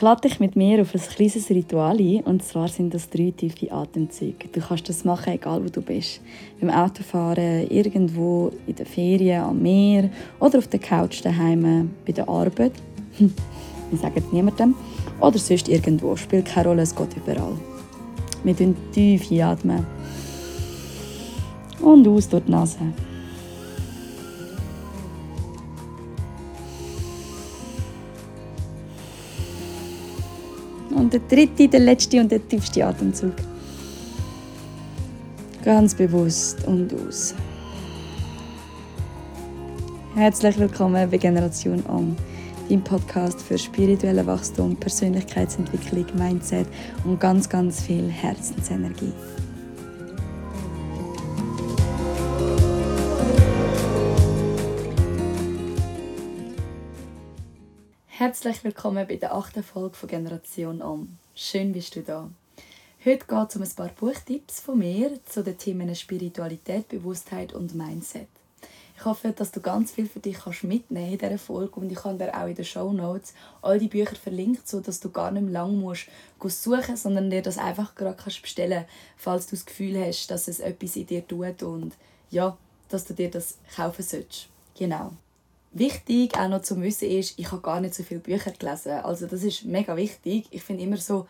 Ich 0.00 0.02
lade 0.02 0.22
dich 0.22 0.40
mit 0.40 0.56
mir 0.56 0.80
auf 0.80 0.94
ein 0.94 1.00
kleines 1.02 1.50
Ritual 1.50 2.00
ein, 2.00 2.22
und 2.22 2.42
zwar 2.42 2.68
sind 2.68 2.94
das 2.94 3.10
drei 3.10 3.34
tiefe 3.36 3.70
Atemzüge. 3.70 4.48
Du 4.50 4.58
kannst 4.58 4.88
das 4.88 5.04
machen, 5.04 5.34
egal 5.34 5.62
wo 5.62 5.68
du 5.68 5.82
bist. 5.82 6.22
Beim 6.58 6.70
Autofahren, 6.70 7.70
irgendwo 7.70 8.50
in 8.66 8.76
der 8.76 8.86
Ferien, 8.86 9.42
am 9.42 9.60
Meer 9.60 10.08
oder 10.38 10.56
auf 10.56 10.68
der 10.68 10.80
Couch 10.80 11.22
daheim, 11.22 11.90
bei 12.06 12.12
der 12.12 12.26
Arbeit. 12.26 12.72
Wir 13.18 13.98
sagen 13.98 14.14
es 14.16 14.32
niemandem. 14.32 14.74
Oder 15.20 15.38
sonst 15.38 15.68
irgendwo. 15.68 16.16
Spielt 16.16 16.46
keine 16.46 16.68
Rolle, 16.68 16.80
es 16.80 16.96
geht 16.96 17.14
überall. 17.18 17.58
Wir 18.42 18.54
atmen 18.54 18.76
tief 18.92 19.30
einatmen. 19.30 19.86
Und 21.82 22.08
aus 22.08 22.26
durch 22.26 22.44
die 22.44 22.50
Nase. 22.50 22.78
Und 31.00 31.14
der 31.14 31.20
dritte, 31.20 31.66
der 31.66 31.80
letzte 31.80 32.20
und 32.20 32.30
der 32.30 32.46
tiefste 32.46 32.84
Atemzug. 32.84 33.32
Ganz 35.64 35.94
bewusst 35.94 36.66
und 36.66 36.92
aus. 36.92 37.34
Herzlich 40.14 40.58
willkommen 40.58 41.10
bei 41.10 41.16
Generation 41.16 41.82
On, 41.88 42.14
dein 42.68 42.84
Podcast 42.84 43.40
für 43.40 43.56
spirituelle 43.56 44.26
Wachstum, 44.26 44.76
Persönlichkeitsentwicklung, 44.76 46.04
Mindset 46.18 46.66
und 47.06 47.18
ganz, 47.18 47.48
ganz 47.48 47.80
viel 47.80 48.10
Herzensenergie. 48.10 49.14
Herzlich 58.20 58.62
willkommen 58.64 59.08
bei 59.08 59.16
der 59.16 59.34
achten 59.34 59.62
Folge 59.62 59.96
von 59.96 60.06
Generation 60.06 60.82
Om. 60.82 61.16
Schön 61.34 61.72
bist 61.72 61.96
du 61.96 62.02
da. 62.02 62.28
Heute 63.02 63.24
geht 63.24 63.48
es 63.48 63.56
um 63.56 63.62
ein 63.62 63.74
paar 63.74 63.88
Buchtipps 63.98 64.60
von 64.60 64.78
mir 64.78 65.18
zu 65.24 65.42
den 65.42 65.56
Themen 65.56 65.94
Spiritualität, 65.94 66.86
Bewusstheit 66.90 67.54
und 67.54 67.74
Mindset. 67.74 68.28
Ich 68.94 69.06
hoffe, 69.06 69.32
dass 69.32 69.52
du 69.52 69.62
ganz 69.62 69.92
viel 69.92 70.06
für 70.06 70.20
dich 70.20 70.36
kannst 70.36 70.64
mitnehmen 70.64 71.12
in 71.12 71.16
dieser 71.16 71.38
Folge 71.38 71.80
und 71.80 71.90
ich 71.90 72.04
habe 72.04 72.18
dir 72.18 72.38
auch 72.38 72.46
in 72.46 72.54
den 72.54 72.66
Show 72.66 72.92
Notes 72.92 73.32
all 73.62 73.78
die 73.78 73.88
Bücher 73.88 74.16
verlinkt, 74.16 74.68
sodass 74.68 75.00
du 75.00 75.08
gar 75.08 75.30
nicht 75.30 75.44
mehr 75.44 75.52
lange 75.52 75.78
musst 75.78 76.08
suchen 76.46 76.98
sondern 76.98 77.30
dir 77.30 77.40
das 77.40 77.56
einfach 77.56 77.94
gerade 77.94 78.18
kannst 78.22 78.42
bestellen 78.42 78.84
falls 79.16 79.46
du 79.46 79.56
das 79.56 79.64
Gefühl 79.64 79.98
hast, 79.98 80.26
dass 80.26 80.46
es 80.46 80.60
etwas 80.60 80.96
in 80.96 81.06
dir 81.06 81.26
tut 81.26 81.62
und 81.62 81.94
ja, 82.28 82.54
dass 82.90 83.06
du 83.06 83.14
dir 83.14 83.30
das 83.30 83.56
kaufen 83.74 84.02
solltest. 84.02 84.48
Genau. 84.76 85.12
Wichtig 85.72 86.36
auch 86.36 86.48
noch 86.48 86.62
zu 86.62 86.80
wissen 86.80 87.08
ist, 87.08 87.38
ich 87.38 87.52
habe 87.52 87.62
gar 87.62 87.80
nicht 87.80 87.94
so 87.94 88.02
viele 88.02 88.20
Bücher 88.20 88.50
gelesen. 88.50 88.92
Also 88.92 89.26
das 89.26 89.44
ist 89.44 89.64
mega 89.64 89.96
wichtig. 89.96 90.46
Ich 90.50 90.62
finde 90.62 90.82
immer 90.82 90.96
so, 90.96 91.26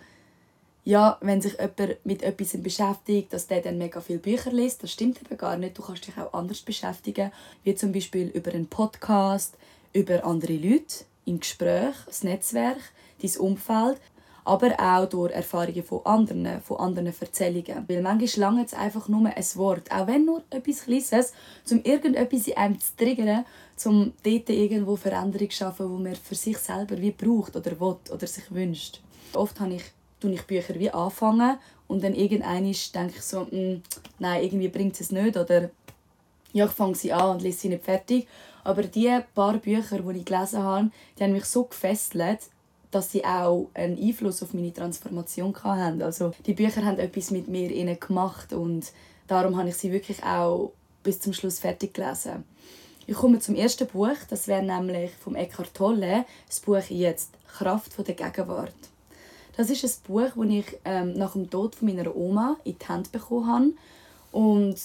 ja, 0.84 1.18
wenn 1.20 1.42
sich 1.42 1.58
jemand 1.58 2.04
mit 2.04 2.22
etwas 2.22 2.60
beschäftigt, 2.62 3.32
dass 3.32 3.46
der 3.46 3.60
dann 3.60 3.76
mega 3.76 4.00
viele 4.00 4.18
Bücher 4.18 4.50
liest, 4.50 4.82
das 4.82 4.92
stimmt 4.92 5.20
eben 5.20 5.36
gar 5.36 5.58
nicht. 5.58 5.76
Du 5.76 5.82
kannst 5.82 6.06
dich 6.06 6.16
auch 6.16 6.32
anders 6.32 6.62
beschäftigen, 6.62 7.30
wie 7.64 7.74
zum 7.74 7.92
Beispiel 7.92 8.28
über 8.28 8.50
einen 8.52 8.66
Podcast, 8.66 9.56
über 9.92 10.24
andere 10.24 10.54
Leute, 10.54 11.04
im 11.26 11.40
Gespräch, 11.40 11.94
das 12.06 12.22
Netzwerk, 12.22 12.80
dein 13.20 13.36
Umfeld 13.36 14.00
aber 14.44 14.72
auch 14.80 15.08
durch 15.08 15.32
Erfahrungen 15.32 15.84
von 15.84 16.04
anderen, 16.04 16.60
von 16.62 16.78
anderen 16.78 17.06
Erzählungen. 17.06 17.84
Weil 17.86 18.02
manchmal 18.02 18.40
lange 18.40 18.64
es 18.64 18.74
einfach 18.74 19.08
nur 19.08 19.28
ein 19.28 19.44
Wort, 19.54 19.90
auch 19.92 20.06
wenn 20.06 20.24
nur 20.24 20.42
etwas 20.50 20.84
Kleines, 20.84 21.32
um 21.70 21.82
irgendetwas 21.84 22.46
in 22.46 22.56
einem 22.56 22.80
zu 22.80 22.96
triggern, 22.96 23.44
um 23.86 24.12
dort 24.22 24.48
irgendwo 24.50 24.96
Veränderung 24.96 25.50
zu 25.50 25.56
schaffen, 25.56 25.96
die 25.96 26.02
man 26.02 26.16
für 26.16 26.34
sich 26.34 26.58
selber 26.58 26.98
wie 26.98 27.12
braucht 27.12 27.56
oder 27.56 27.78
will 27.80 27.96
oder 28.10 28.26
sich 28.26 28.50
wünscht. 28.50 29.00
Oft 29.34 29.60
habe 29.60 29.74
ich, 29.74 29.84
tue 30.20 30.32
ich 30.32 30.42
Bücher 30.42 30.74
wie 30.74 30.90
anfangen 30.90 31.58
und 31.88 32.02
dann 32.02 32.14
irgendwann 32.14 32.64
denke 32.64 33.14
ich 33.16 33.22
so, 33.22 33.46
hm, 33.50 33.82
nein, 34.18 34.44
irgendwie 34.44 34.68
bringt 34.68 35.00
es 35.00 35.12
nicht 35.12 35.36
oder 35.36 35.70
ja, 36.52 36.66
ich 36.66 36.72
fange 36.72 36.94
sie 36.94 37.12
an 37.12 37.36
und 37.36 37.42
lese 37.42 37.60
sie 37.60 37.68
nicht 37.68 37.84
fertig. 37.84 38.26
Aber 38.64 38.82
die 38.82 39.18
paar 39.34 39.56
Bücher, 39.58 40.00
die 40.00 40.18
ich 40.18 40.24
gelesen 40.24 40.62
habe, 40.62 40.90
die 41.18 41.24
haben 41.24 41.32
mich 41.32 41.44
so 41.44 41.64
gefesselt, 41.64 42.40
dass 42.90 43.12
sie 43.12 43.24
auch 43.24 43.68
einen 43.74 43.98
Einfluss 43.98 44.42
auf 44.42 44.52
meine 44.52 44.72
Transformation 44.72 45.54
hatten. 45.62 46.02
Also 46.02 46.32
die 46.44 46.54
Bücher 46.54 46.84
haben 46.84 46.98
etwas 46.98 47.30
mit 47.30 47.48
mir 47.48 47.68
gemacht 47.96 48.52
und 48.52 48.92
darum 49.26 49.56
habe 49.56 49.68
ich 49.68 49.76
sie 49.76 49.92
wirklich 49.92 50.22
auch 50.24 50.72
bis 51.02 51.20
zum 51.20 51.32
Schluss 51.32 51.60
fertig 51.60 51.94
gelesen. 51.94 52.44
Ich 53.10 53.16
komme 53.16 53.40
zum 53.40 53.56
ersten 53.56 53.88
Buch, 53.88 54.14
das 54.28 54.46
wäre 54.46 54.62
nämlich 54.62 55.10
vom 55.16 55.34
Eckhart 55.34 55.74
Tolle, 55.74 56.24
das 56.46 56.60
Buch 56.60 56.78
jetzt 56.90 57.32
«Kraft 57.48 57.98
der 57.98 58.14
Gegenwart». 58.14 58.72
Das 59.56 59.68
ist 59.68 59.82
ein 59.82 59.90
Buch, 60.06 60.30
das 60.36 60.48
ich 60.48 60.78
ähm, 60.84 61.14
nach 61.14 61.32
dem 61.32 61.50
Tod 61.50 61.74
von 61.74 61.88
meiner 61.88 62.14
Oma 62.14 62.56
in 62.62 62.78
die 62.78 62.86
Hand 62.86 63.10
bekommen 63.10 63.48
habe. 63.48 63.72
Und 64.30 64.76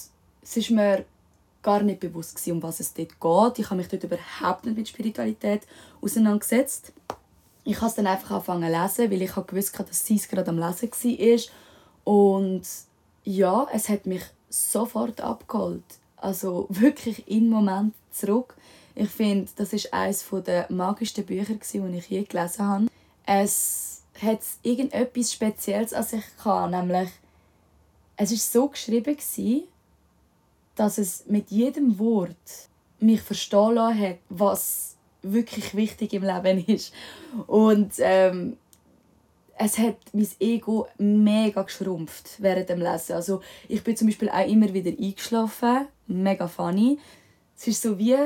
es 0.42 0.56
ist 0.56 0.70
mir 0.72 1.04
gar 1.62 1.84
nicht 1.84 2.00
bewusst, 2.00 2.44
um 2.48 2.60
was 2.64 2.80
es 2.80 2.94
dort 2.94 3.20
geht. 3.20 3.60
Ich 3.60 3.70
habe 3.70 3.76
mich 3.76 3.86
dort 3.86 4.02
überhaupt 4.02 4.66
nicht 4.66 4.76
mit 4.76 4.88
Spiritualität 4.88 5.62
auseinandergesetzt 6.02 6.92
ich 7.62 7.76
habe 7.76 7.86
es 7.86 7.94
dann 7.94 8.08
einfach 8.08 8.32
angefangen 8.32 8.72
zu 8.72 8.80
lesen, 8.80 9.12
weil 9.12 9.22
ich 9.22 9.34
gewusst 9.34 9.78
habe, 9.78 9.88
dass 9.88 10.04
sie 10.04 10.16
es 10.16 10.28
gerade 10.28 10.50
am 10.50 10.58
Lesen 10.58 10.90
war. 10.90 11.40
Und 12.02 12.62
ja, 13.22 13.68
es 13.72 13.88
hat 13.88 14.06
mich 14.06 14.22
sofort 14.48 15.20
abgeholt. 15.20 15.84
Also 16.16 16.66
wirklich 16.70 17.28
im 17.28 17.48
Moment 17.50 17.94
zurück. 18.10 18.56
Ich 18.94 19.10
finde, 19.10 19.50
das 19.56 19.72
ist 19.72 19.92
eines 19.92 20.24
der 20.46 20.66
magischsten 20.70 21.26
Bücher, 21.26 21.54
die 21.54 21.98
ich 21.98 22.08
je 22.08 22.22
gelesen 22.22 22.66
habe. 22.66 22.86
Es 23.26 24.02
hat 24.22 24.40
irgendetwas 24.62 25.32
Spezielles 25.32 25.92
an 25.92 26.04
sich 26.04 26.24
gehabt, 26.38 26.70
nämlich 26.70 27.10
es 28.16 28.30
war 28.30 28.38
so 28.38 28.68
geschrieben, 28.68 29.16
dass 30.74 30.98
es 30.98 31.26
mit 31.26 31.50
jedem 31.50 31.98
Wort 31.98 32.68
mich 32.98 33.20
verstehen 33.20 33.78
hat, 33.78 34.18
was 34.28 34.96
wirklich 35.22 35.74
wichtig 35.74 36.14
im 36.14 36.22
Leben 36.22 36.64
ist. 36.64 36.92
Und 37.46 37.92
ähm, 37.98 38.56
es 39.58 39.78
hat 39.78 39.96
mein 40.12 40.28
Ego 40.38 40.86
mega 40.98 41.62
geschrumpft 41.62 42.36
während 42.38 42.68
dem 42.68 42.80
Lesen. 42.80 43.14
Also 43.14 43.40
ich 43.68 43.82
bin 43.82 43.96
zum 43.96 44.08
Beispiel 44.08 44.28
auch 44.28 44.46
immer 44.46 44.72
wieder 44.72 44.90
eingeschlafen, 44.90 45.88
mega 46.06 46.48
funny. 46.48 46.98
Es 47.56 47.66
ist 47.66 47.82
so 47.82 47.98
wie 47.98 48.16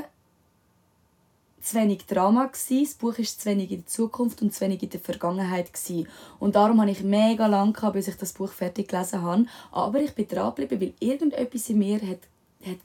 zu 1.60 1.76
wenig 1.76 2.06
Drama 2.06 2.46
gewesen. 2.46 2.84
Das 2.84 2.94
Buch 2.94 3.18
ist 3.18 3.40
zu 3.40 3.48
wenig 3.48 3.70
in 3.70 3.78
der 3.78 3.86
Zukunft 3.86 4.42
und 4.42 4.52
zu 4.54 4.62
wenig 4.62 4.82
in 4.82 4.90
der 4.90 5.00
Vergangenheit 5.00 5.72
gewesen. 5.72 6.08
Und 6.38 6.54
darum 6.54 6.80
habe 6.80 6.90
ich 6.90 7.02
mega 7.02 7.46
gehabt, 7.46 7.92
bis 7.92 8.08
ich 8.08 8.16
das 8.16 8.32
Buch 8.32 8.50
fertig 8.50 8.88
gelesen 8.88 9.22
habe. 9.22 9.46
Aber 9.70 10.00
ich 10.00 10.14
bin 10.14 10.26
dran 10.26 10.54
geblieben, 10.54 10.80
weil 10.80 10.94
irgendetwas 11.00 11.68
in 11.68 11.78
mir 11.78 12.00
hat, 12.00 12.20
hat 12.64 12.78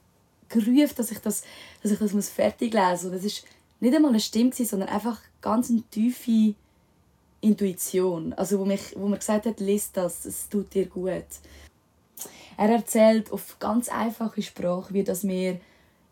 gerufen, 0.49 0.93
dass 0.97 1.11
ich 1.11 1.19
das, 1.19 1.43
dass 1.81 1.91
ich 1.91 1.99
das 1.99 2.29
fertig 2.29 2.73
lesen 2.73 2.91
muss. 2.91 3.05
Und 3.05 3.13
das 3.13 3.23
ist 3.23 3.45
nicht 3.79 3.95
einmal 3.95 4.11
eine 4.11 4.19
Stimme, 4.19 4.51
sondern 4.51 4.89
einfach 4.89 5.19
ganz 5.41 5.69
eine 5.69 5.83
tiefe 5.83 6.55
Intuition. 7.41 8.33
Also 8.33 8.59
wo, 8.59 8.65
mich, 8.65 8.93
wo 8.95 9.07
mir 9.07 9.17
gesagt 9.17 9.45
hat, 9.45 9.59
liest 9.59 9.95
das, 9.97 10.25
es 10.25 10.49
tut 10.49 10.73
dir 10.73 10.87
gut. 10.87 11.25
Er 12.57 12.69
erzählt 12.69 13.31
auf 13.31 13.57
ganz 13.59 13.89
einfache 13.89 14.41
Sprache, 14.41 14.93
wie 14.93 15.03
dass 15.03 15.27
wir 15.27 15.59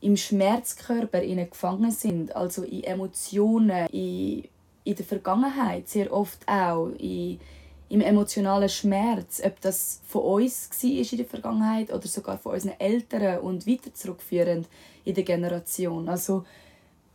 im 0.02 0.18
Schmerzkörper 0.18 1.22
gefangen 1.22 1.92
sind, 1.92 2.36
also 2.36 2.64
in 2.64 2.84
Emotionen, 2.84 3.88
in, 3.88 4.44
in 4.84 4.96
der 4.96 5.06
Vergangenheit, 5.06 5.88
sehr 5.88 6.12
oft 6.12 6.46
auch 6.48 6.90
in, 6.98 7.40
im 7.88 8.02
emotionalen 8.02 8.68
Schmerz, 8.68 9.42
ob 9.46 9.62
das 9.62 10.02
von 10.06 10.24
uns 10.24 10.70
war 10.70 10.90
in 10.90 11.18
der 11.18 11.26
Vergangenheit 11.26 11.94
oder 11.94 12.08
sogar 12.08 12.38
von 12.38 12.54
unseren 12.54 12.80
Eltern 12.80 13.40
und 13.40 13.66
weiter 13.66 13.94
zurückführend 13.94 14.68
in 15.06 15.16
der 15.16 15.24
Generation. 15.24 16.10
Also 16.10 16.44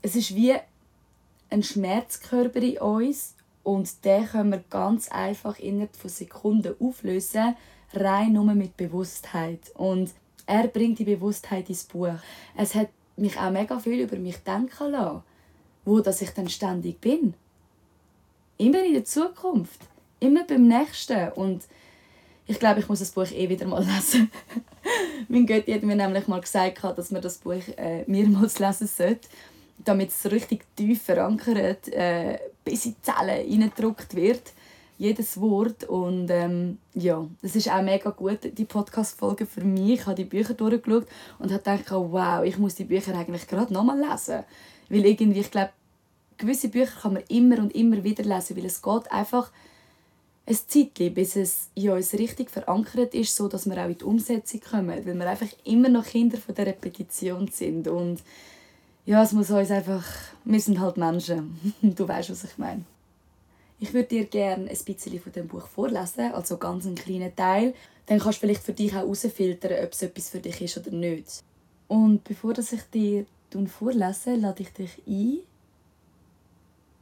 es 0.01 0.17
ist 0.17 0.35
wie 0.35 0.55
ein 1.51 1.63
Schmerzkörper 1.63 2.61
in 2.61 2.79
uns 2.79 3.35
und 3.65 4.05
den 4.05 4.27
können 4.27 4.51
wir 4.51 4.65
ganz 4.71 5.09
einfach 5.11 5.59
innerhalb 5.59 5.95
von 5.95 6.09
Sekunden 6.09 6.75
auflösen, 6.81 7.55
rein 7.95 8.33
nur 8.33 8.45
mit 8.55 8.77
Bewusstheit. 8.77 9.61
Und 9.75 10.11
er 10.47 10.69
bringt 10.69 10.99
die 10.99 11.05
Bewusstheit 11.05 11.69
ins 11.69 11.85
Buch. 11.85 12.15
Es 12.57 12.75
hat 12.75 12.89
mich 13.17 13.39
auch 13.39 13.51
mega 13.51 13.79
viel 13.79 14.01
über 14.01 14.17
mich 14.17 14.39
denken 14.39 14.93
lassen, 14.93 15.23
wo 15.85 16.01
dass 16.01 16.23
ich 16.23 16.31
dann 16.31 16.49
ständig 16.49 17.01
bin. 17.01 17.35
Immer 18.57 18.85
in 18.85 18.95
der 18.95 19.05
Zukunft, 19.05 19.81
immer 20.21 20.45
beim 20.45 20.67
Nächsten 20.67 21.31
und 21.33 21.65
ich 22.47 22.59
glaube, 22.59 22.81
ich 22.81 22.89
muss 22.89 23.01
das 23.01 23.11
Buch 23.11 23.31
eh 23.31 23.49
wieder 23.49 23.67
mal 23.67 23.85
lesen. 23.95 24.31
mein 25.29 25.47
Götti 25.47 25.73
hat 25.73 25.83
mir 25.83 25.97
nämlich 25.97 26.27
mal 26.29 26.41
gesagt, 26.41 26.83
dass 26.83 27.11
man 27.11 27.23
das 27.23 27.39
Buch 27.39 27.63
äh, 27.77 28.05
mehrmals 28.07 28.59
lesen 28.59 28.87
sollte 28.87 29.29
damit 29.85 30.11
es 30.11 30.31
richtig 30.31 30.65
tief 30.77 31.03
verankert, 31.03 31.89
äh, 31.89 32.39
bis 32.65 32.87
in 32.87 32.95
die 32.95 33.03
Zellen 33.03 33.47
hineingedrückt 33.47 34.15
wird. 34.15 34.53
Jedes 34.99 35.41
Wort. 35.41 35.85
Und 35.85 36.29
ähm, 36.31 36.79
ja, 36.95 37.27
das 37.41 37.57
ist 37.57 37.71
auch 37.71 37.83
mega 37.83 38.11
gut, 38.11 38.41
die 38.43 38.65
Podcast-Folge 38.65 39.47
für 39.47 39.65
mich. 39.65 40.01
Ich 40.01 40.07
habe 40.07 40.17
die 40.17 40.25
Bücher 40.25 40.55
durchgeschaut 40.55 41.07
und 41.39 41.53
habe 41.53 41.63
gedacht, 41.63 41.91
oh, 41.93 42.09
wow, 42.11 42.45
ich 42.45 42.59
muss 42.59 42.75
die 42.75 42.85
Bücher 42.85 43.17
eigentlich 43.17 43.47
gerade 43.47 43.73
nochmal 43.73 43.99
lesen. 43.99 44.45
Weil 44.91 45.07
irgendwie, 45.07 45.41
ich 45.41 45.51
glaube, 45.51 45.71
gewisse 46.37 46.69
Bücher 46.69 47.01
kann 47.03 47.15
man 47.15 47.23
immer 47.29 47.59
und 47.59 47.75
immer 47.75 48.03
wieder 48.05 48.25
lesen, 48.25 48.57
weil 48.57 48.67
es 48.67 48.83
geht 48.83 49.11
einfach 49.11 49.51
ein 50.47 50.57
Zeitchen, 50.67 51.13
bis 51.13 51.37
es 51.37 51.69
in 51.75 51.91
uns 51.91 52.15
richtig 52.15 52.51
verankert 52.51 53.15
ist, 53.15 53.37
so 53.37 53.49
dass 53.49 53.69
wir 53.69 53.77
auch 53.83 53.89
in 53.89 53.99
die 53.99 54.05
Umsetzung 54.05 54.61
kommen, 54.61 54.89
weil 54.89 55.15
wir 55.15 55.29
einfach 55.29 55.49
immer 55.65 55.91
noch 55.91 56.07
Kinder 56.07 56.39
von 56.39 56.55
der 56.55 56.67
Repetition 56.67 57.49
sind 57.49 57.87
und 57.87 58.23
ja, 59.05 59.23
es 59.23 59.33
muss 59.33 59.51
uns 59.51 59.71
einfach, 59.71 60.05
wir 60.45 60.61
sind 60.61 60.81
halt 60.81 60.97
Menschen, 60.97 61.75
du 61.83 62.09
weißt, 62.09 62.31
was 62.31 62.45
ich 62.45 62.57
meine. 62.57 62.85
Ich 63.81 63.95
würde 63.95 64.09
dir 64.09 64.25
gerne 64.25 64.69
ein 64.69 64.85
bisschen 64.85 65.21
von 65.21 65.33
dem 65.33 65.47
Buch 65.47 65.67
vorlesen, 65.69 66.33
also 66.33 66.57
ganz 66.57 66.85
einen 66.85 66.97
kleinen 66.97 67.35
Teil. 67.37 67.75
Dann 68.07 68.19
kannst 68.19 68.39
du 68.39 68.41
vielleicht 68.41 68.65
für 68.65 68.73
dich 68.73 68.91
auch 68.93 68.97
herausfiltern, 68.97 69.85
ob 69.85 69.93
es 69.93 70.03
etwas 70.03 70.31
für 70.31 70.41
dich 70.41 70.61
ist 70.61 70.79
oder 70.79 70.91
nicht. 70.91 71.45
Und 71.87 72.25
bevor 72.25 72.59
ich 72.59 72.83
dir 72.93 73.27
vorlese, 73.69 74.35
lade 74.35 74.63
ich 74.63 74.73
dich 74.73 75.03
ein, 75.07 75.39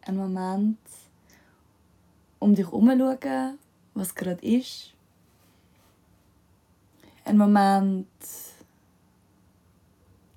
einen 0.02 0.18
Moment 0.18 0.78
um 2.38 2.54
dich 2.54 2.66
herumschauen, 2.66 3.58
was 3.94 4.14
gerade 4.14 4.46
ist. 4.46 4.92
Einen 7.24 7.38
Moment 7.38 8.06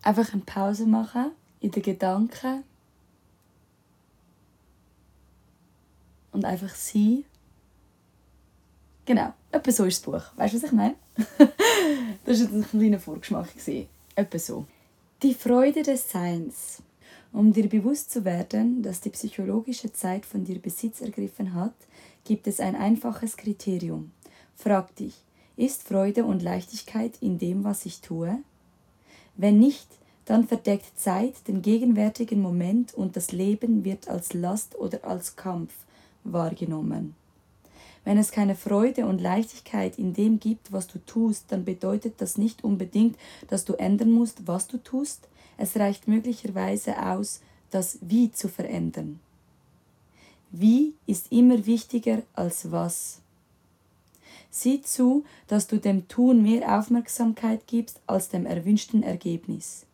einfach 0.02 0.34
eine 0.34 0.42
Pause 0.44 0.88
machen 0.88 1.32
in 1.60 1.72
den 1.72 1.84
Gedanken 1.84 2.64
und 6.32 6.46
einfach 6.46 6.74
sein. 6.76 7.26
Genau, 9.06 9.34
etwa 9.52 9.72
so 9.72 9.86
ist 9.86 10.06
das 10.06 10.14
Buch. 10.14 10.38
Weißt 10.38 10.54
du, 10.54 10.58
was 10.58 10.64
ich 10.66 10.72
meine? 10.72 10.96
das 12.26 12.42
war 12.44 12.54
ein 12.54 12.70
kleiner 12.70 13.00
Vorgeschmack. 13.00 13.48
Etwa 14.16 14.40
so. 14.40 14.66
Die 15.24 15.34
Freude 15.34 15.84
des 15.84 16.10
Seins. 16.12 16.84
Um 17.32 17.54
dir 17.54 17.68
bewusst 17.70 18.12
zu 18.12 18.26
werden, 18.26 18.82
dass 18.82 19.02
die 19.02 19.10
psychologische 19.10 19.92
Zeit 19.94 20.26
von 20.26 20.44
dir 20.44 20.60
Besitz 20.60 21.02
ergriffen 21.02 21.54
hat, 21.54 21.76
gibt 22.24 22.48
es 22.48 22.60
ein 22.60 22.76
einfaches 22.76 23.38
Kriterium. 23.38 24.12
Frag 24.56 24.96
dich, 24.96 25.16
ist 25.56 25.84
Freude 25.84 26.26
und 26.26 26.42
Leichtigkeit 26.42 27.14
in 27.22 27.38
dem, 27.38 27.64
was 27.64 27.86
ich 27.86 28.02
tue? 28.02 28.40
Wenn 29.36 29.60
nicht, 29.60 29.88
dann 30.26 30.48
verdeckt 30.48 31.00
Zeit 31.00 31.48
den 31.48 31.62
gegenwärtigen 31.62 32.42
Moment 32.42 32.94
und 32.94 33.16
das 33.16 33.32
Leben 33.32 33.84
wird 33.84 34.08
als 34.08 34.34
Last 34.34 34.76
oder 34.76 35.04
als 35.04 35.36
Kampf 35.36 35.74
wahrgenommen. 36.34 37.16
Wenn 38.06 38.18
es 38.18 38.32
keine 38.32 38.56
Freude 38.56 39.06
und 39.06 39.22
Leichtigkeit 39.22 40.00
in 40.00 40.14
dem 40.14 40.40
gibt, 40.40 40.72
was 40.72 40.88
du 40.88 41.00
tust, 41.06 41.46
dann 41.50 41.66
bedeutet 41.66 42.16
das 42.18 42.38
nicht 42.38 42.64
unbedingt, 42.64 43.18
dass 43.48 43.66
du 43.66 43.74
ändern 43.74 44.12
musst, 44.12 44.48
was 44.48 44.68
du 44.68 44.78
tust. 44.78 45.28
Es 45.58 45.76
reicht 45.78 46.08
möglicherweise 46.08 47.06
aus, 47.06 47.42
das 47.70 48.00
Wie 48.02 48.32
zu 48.32 48.48
verändern. 48.48 49.20
Wie 50.52 50.94
ist 51.06 51.32
immer 51.32 51.66
wichtiger 51.66 52.24
als 52.34 52.72
was. 52.72 53.20
Sieh 54.50 54.82
zu, 54.82 55.24
dass 55.48 55.68
du 55.68 55.78
dem 55.78 56.08
Tun 56.08 56.42
mehr 56.42 56.80
Aufmerksamkeit 56.80 57.68
gibst 57.68 58.02
als 58.08 58.30
dem 58.30 58.48
erwünschten 58.48 59.04
Ergebnis. 59.04 59.86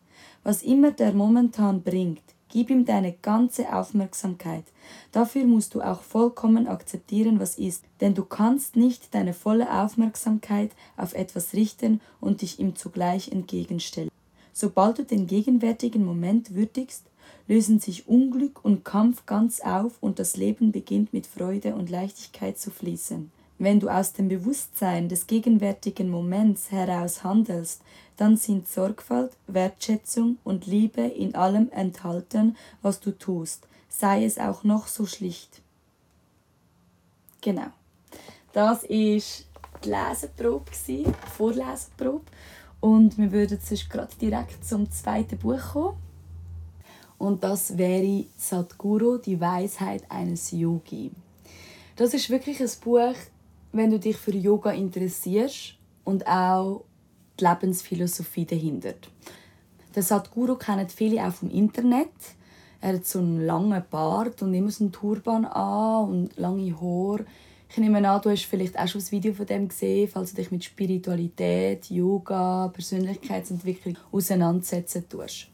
Was 0.42 0.62
immer 0.62 0.92
der 0.92 1.12
momentan 1.12 1.82
bringt, 1.82 2.22
Gib 2.56 2.70
ihm 2.70 2.86
deine 2.86 3.12
ganze 3.12 3.70
Aufmerksamkeit. 3.70 4.64
Dafür 5.12 5.44
musst 5.44 5.74
du 5.74 5.82
auch 5.82 6.00
vollkommen 6.00 6.68
akzeptieren, 6.68 7.38
was 7.38 7.58
ist, 7.58 7.84
denn 8.00 8.14
du 8.14 8.24
kannst 8.24 8.76
nicht 8.76 9.14
deine 9.14 9.34
volle 9.34 9.70
Aufmerksamkeit 9.70 10.70
auf 10.96 11.12
etwas 11.12 11.52
richten 11.52 12.00
und 12.18 12.40
dich 12.40 12.58
ihm 12.58 12.74
zugleich 12.74 13.30
entgegenstellen. 13.30 14.08
Sobald 14.54 14.96
du 14.96 15.04
den 15.04 15.26
gegenwärtigen 15.26 16.02
Moment 16.02 16.54
würdigst, 16.54 17.04
lösen 17.46 17.78
sich 17.78 18.08
Unglück 18.08 18.64
und 18.64 18.86
Kampf 18.86 19.26
ganz 19.26 19.60
auf 19.60 19.98
und 20.00 20.18
das 20.18 20.38
Leben 20.38 20.72
beginnt 20.72 21.12
mit 21.12 21.26
Freude 21.26 21.74
und 21.74 21.90
Leichtigkeit 21.90 22.58
zu 22.58 22.70
fließen. 22.70 23.30
Wenn 23.58 23.80
du 23.80 23.88
aus 23.88 24.12
dem 24.12 24.28
Bewusstsein 24.28 25.08
des 25.08 25.26
gegenwärtigen 25.26 26.10
Moments 26.10 26.70
heraus 26.70 27.24
handelst, 27.24 27.82
dann 28.16 28.36
sind 28.36 28.68
Sorgfalt, 28.68 29.36
Wertschätzung 29.46 30.38
und 30.44 30.66
Liebe 30.66 31.02
in 31.02 31.34
allem 31.34 31.70
enthalten, 31.70 32.56
was 32.82 33.00
du 33.00 33.12
tust, 33.12 33.66
sei 33.88 34.24
es 34.24 34.38
auch 34.38 34.64
noch 34.64 34.86
so 34.86 35.06
schlicht. 35.06 35.62
Genau. 37.40 37.68
Das 38.52 38.82
ist 38.84 39.46
die 39.84 39.90
Leseprobe, 39.90 40.70
Vorleseprobe. 41.36 42.24
Und 42.80 43.16
wir 43.18 43.32
würden 43.32 43.58
jetzt 43.58 43.90
gerade 43.90 44.14
direkt 44.20 44.64
zum 44.64 44.90
zweiten 44.90 45.38
Buch 45.38 45.72
kommen. 45.72 45.96
Und 47.18 47.42
das 47.42 47.78
wäre 47.78 48.26
Sadhguru, 48.36 49.16
die 49.18 49.40
Weisheit 49.40 50.04
eines 50.10 50.50
Yogi. 50.50 51.10
Das 51.96 52.12
ist 52.12 52.28
wirklich 52.28 52.60
ein 52.60 52.70
Buch, 52.84 53.14
wenn 53.76 53.90
du 53.90 53.98
dich 53.98 54.16
für 54.16 54.34
Yoga 54.34 54.70
interessierst 54.70 55.74
und 56.04 56.26
auch 56.26 56.84
die 57.38 57.44
Lebensphilosophie 57.44 58.46
dahinter. 58.46 58.94
Den 59.94 60.02
Sadhguru 60.02 60.56
kennen 60.56 60.88
viele 60.88 61.26
auch 61.26 61.32
vom 61.32 61.50
Internet. 61.50 62.12
Er 62.80 62.94
hat 62.94 63.06
so 63.06 63.18
einen 63.18 63.44
langen 63.44 63.82
Bart 63.90 64.42
und 64.42 64.54
immer 64.54 64.70
so 64.70 64.84
einen 64.84 64.92
Turban 64.92 65.44
an 65.44 66.08
und 66.08 66.36
lange 66.36 66.78
Haare. 66.80 67.24
Ich 67.68 67.78
nehme 67.78 68.08
an, 68.08 68.22
du 68.22 68.30
hast 68.30 68.44
vielleicht 68.44 68.78
auch 68.78 68.86
schon 68.86 69.00
ein 69.00 69.10
Video 69.10 69.32
von 69.32 69.46
dem 69.46 69.68
gesehen, 69.68 70.08
falls 70.08 70.30
du 70.30 70.36
dich 70.36 70.50
mit 70.50 70.64
Spiritualität, 70.64 71.90
Yoga, 71.90 72.68
Persönlichkeitsentwicklung 72.68 73.98
auseinandersetzen 74.12 75.08
tust. 75.08 75.48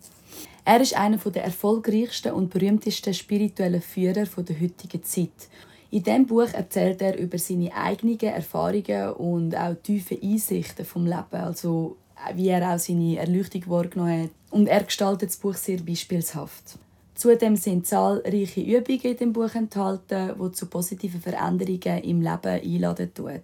Er 0.65 0.81
ist 0.81 0.97
einer 0.97 1.17
der 1.17 1.45
erfolgreichsten 1.45 2.33
und 2.33 2.51
berühmtesten 2.51 3.15
spirituellen 3.15 3.83
Führer 3.83 4.27
der 4.27 4.61
heutigen 4.61 5.03
Zeit. 5.03 5.49
In 5.93 6.03
diesem 6.03 6.25
Buch 6.25 6.49
erzählt 6.55 7.03
er 7.03 7.19
über 7.19 7.37
seine 7.37 7.75
eigenen 7.75 8.19
Erfahrungen 8.19 9.13
und 9.13 9.55
auch 9.55 9.75
tiefe 9.83 10.19
Einsichten 10.23 10.87
vom 10.87 11.05
Leben, 11.05 11.35
also 11.35 11.99
wie 12.35 12.49
er 12.49 12.75
auch 12.75 12.79
seine 12.79 13.19
Erleuchtung 13.19 13.65
wahrgenommen 13.67 14.23
hat. 14.23 14.31
Und 14.51 14.69
er 14.69 14.85
gestaltet 14.85 15.29
das 15.29 15.37
Buch 15.37 15.53
sehr 15.53 15.81
beispielshaft. 15.81 16.79
Zudem 17.15 17.57
sind 17.57 17.87
zahlreiche 17.87 18.63
Übungen 18.63 19.03
in 19.03 19.17
dem 19.19 19.33
Buch 19.35 19.55
enthalten, 19.55 20.33
die 20.43 20.53
zu 20.53 20.65
positiven 20.65 21.21
Veränderungen 21.21 22.03
im 22.05 22.23
Leben 22.23 22.47
einladen 22.47 23.13
tut. 23.13 23.43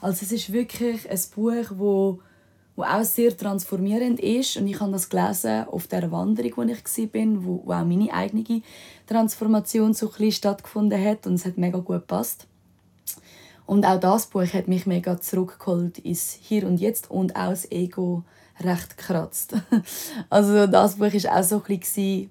Also 0.00 0.24
es 0.24 0.32
ist 0.32 0.54
wirklich 0.54 1.08
ein 1.10 1.20
Buch, 1.34 1.70
wo 1.76 2.20
wo 2.76 2.82
auch 2.82 3.04
sehr 3.04 3.36
transformierend 3.36 4.20
ist. 4.20 4.56
Und 4.56 4.66
ich 4.66 4.80
habe 4.80 4.92
das 4.92 5.08
gelesen 5.08 5.64
auf 5.68 5.86
der 5.86 6.10
Wanderung, 6.10 6.52
wo 6.56 6.62
ich 6.62 7.14
war, 7.14 7.44
wo, 7.44 7.62
wo 7.64 7.72
auch 7.72 7.84
meine 7.84 8.12
eigene 8.12 8.62
Transformation 9.06 9.94
so 9.94 10.10
ein 10.18 10.32
stattgefunden 10.32 11.02
hat. 11.02 11.26
Und 11.26 11.34
es 11.34 11.44
hat 11.44 11.58
mega 11.58 11.78
gut 11.78 12.00
gepasst. 12.00 12.46
Und 13.66 13.84
auch 13.86 14.00
das 14.00 14.26
Buch 14.26 14.52
hat 14.52 14.66
mich 14.66 14.86
mega 14.86 15.20
zurückgeholt 15.20 15.98
ins 15.98 16.32
Hier 16.32 16.66
und 16.66 16.80
Jetzt 16.80 17.08
und 17.08 17.36
auch 17.36 17.50
das 17.50 17.70
Ego 17.70 18.24
recht 18.58 18.96
gekratzt. 18.96 19.54
also 20.28 20.66
das 20.66 20.96
Buch 20.96 21.12
war 21.12 21.38
auch 21.38 21.44
so 21.44 21.62
ein 21.64 21.78
bisschen, 21.78 22.30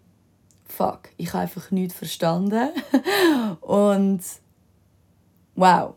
fuck, 0.67 1.09
ich 1.15 1.31
habe 1.31 1.43
einfach 1.43 1.71
nichts 1.71 1.93
verstanden. 1.93 2.69
und 3.61 4.21
wow, 5.55 5.93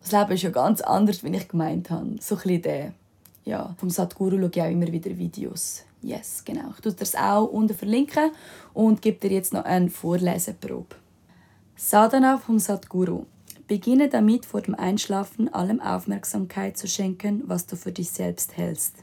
das 0.00 0.12
Leben 0.12 0.32
ist 0.32 0.42
ja 0.42 0.50
ganz 0.50 0.80
anders, 0.80 1.22
als 1.22 1.36
ich 1.36 1.48
gemeint 1.48 1.90
habe. 1.90 2.16
So 2.20 2.36
ein 2.36 2.40
bisschen 2.42 2.62
der 2.62 2.92
ja, 3.44 3.74
vom 3.78 3.90
Sadhguru 3.90 4.38
schaue 4.38 4.50
ich 4.52 4.62
auch 4.62 4.70
immer 4.70 4.90
wieder 4.90 5.16
Videos. 5.16 5.84
Yes, 6.02 6.42
genau. 6.44 6.70
Ich 6.74 6.80
tue 6.80 6.92
das 6.92 7.14
auch 7.14 7.46
unten 7.46 7.74
verlinken 7.74 8.30
und 8.72 9.02
gebe 9.02 9.18
dir 9.18 9.34
jetzt 9.34 9.52
noch 9.52 9.64
eine 9.64 9.90
Vorleseprobe. 9.90 10.96
Sadhana 11.76 12.38
vom 12.38 12.58
Sadhguru. 12.58 13.26
Beginne 13.66 14.08
damit, 14.08 14.44
vor 14.44 14.60
dem 14.60 14.74
Einschlafen 14.74 15.52
allem 15.52 15.80
Aufmerksamkeit 15.80 16.76
zu 16.76 16.86
schenken, 16.86 17.42
was 17.46 17.66
du 17.66 17.76
für 17.76 17.92
dich 17.92 18.10
selbst 18.10 18.56
hältst. 18.58 18.96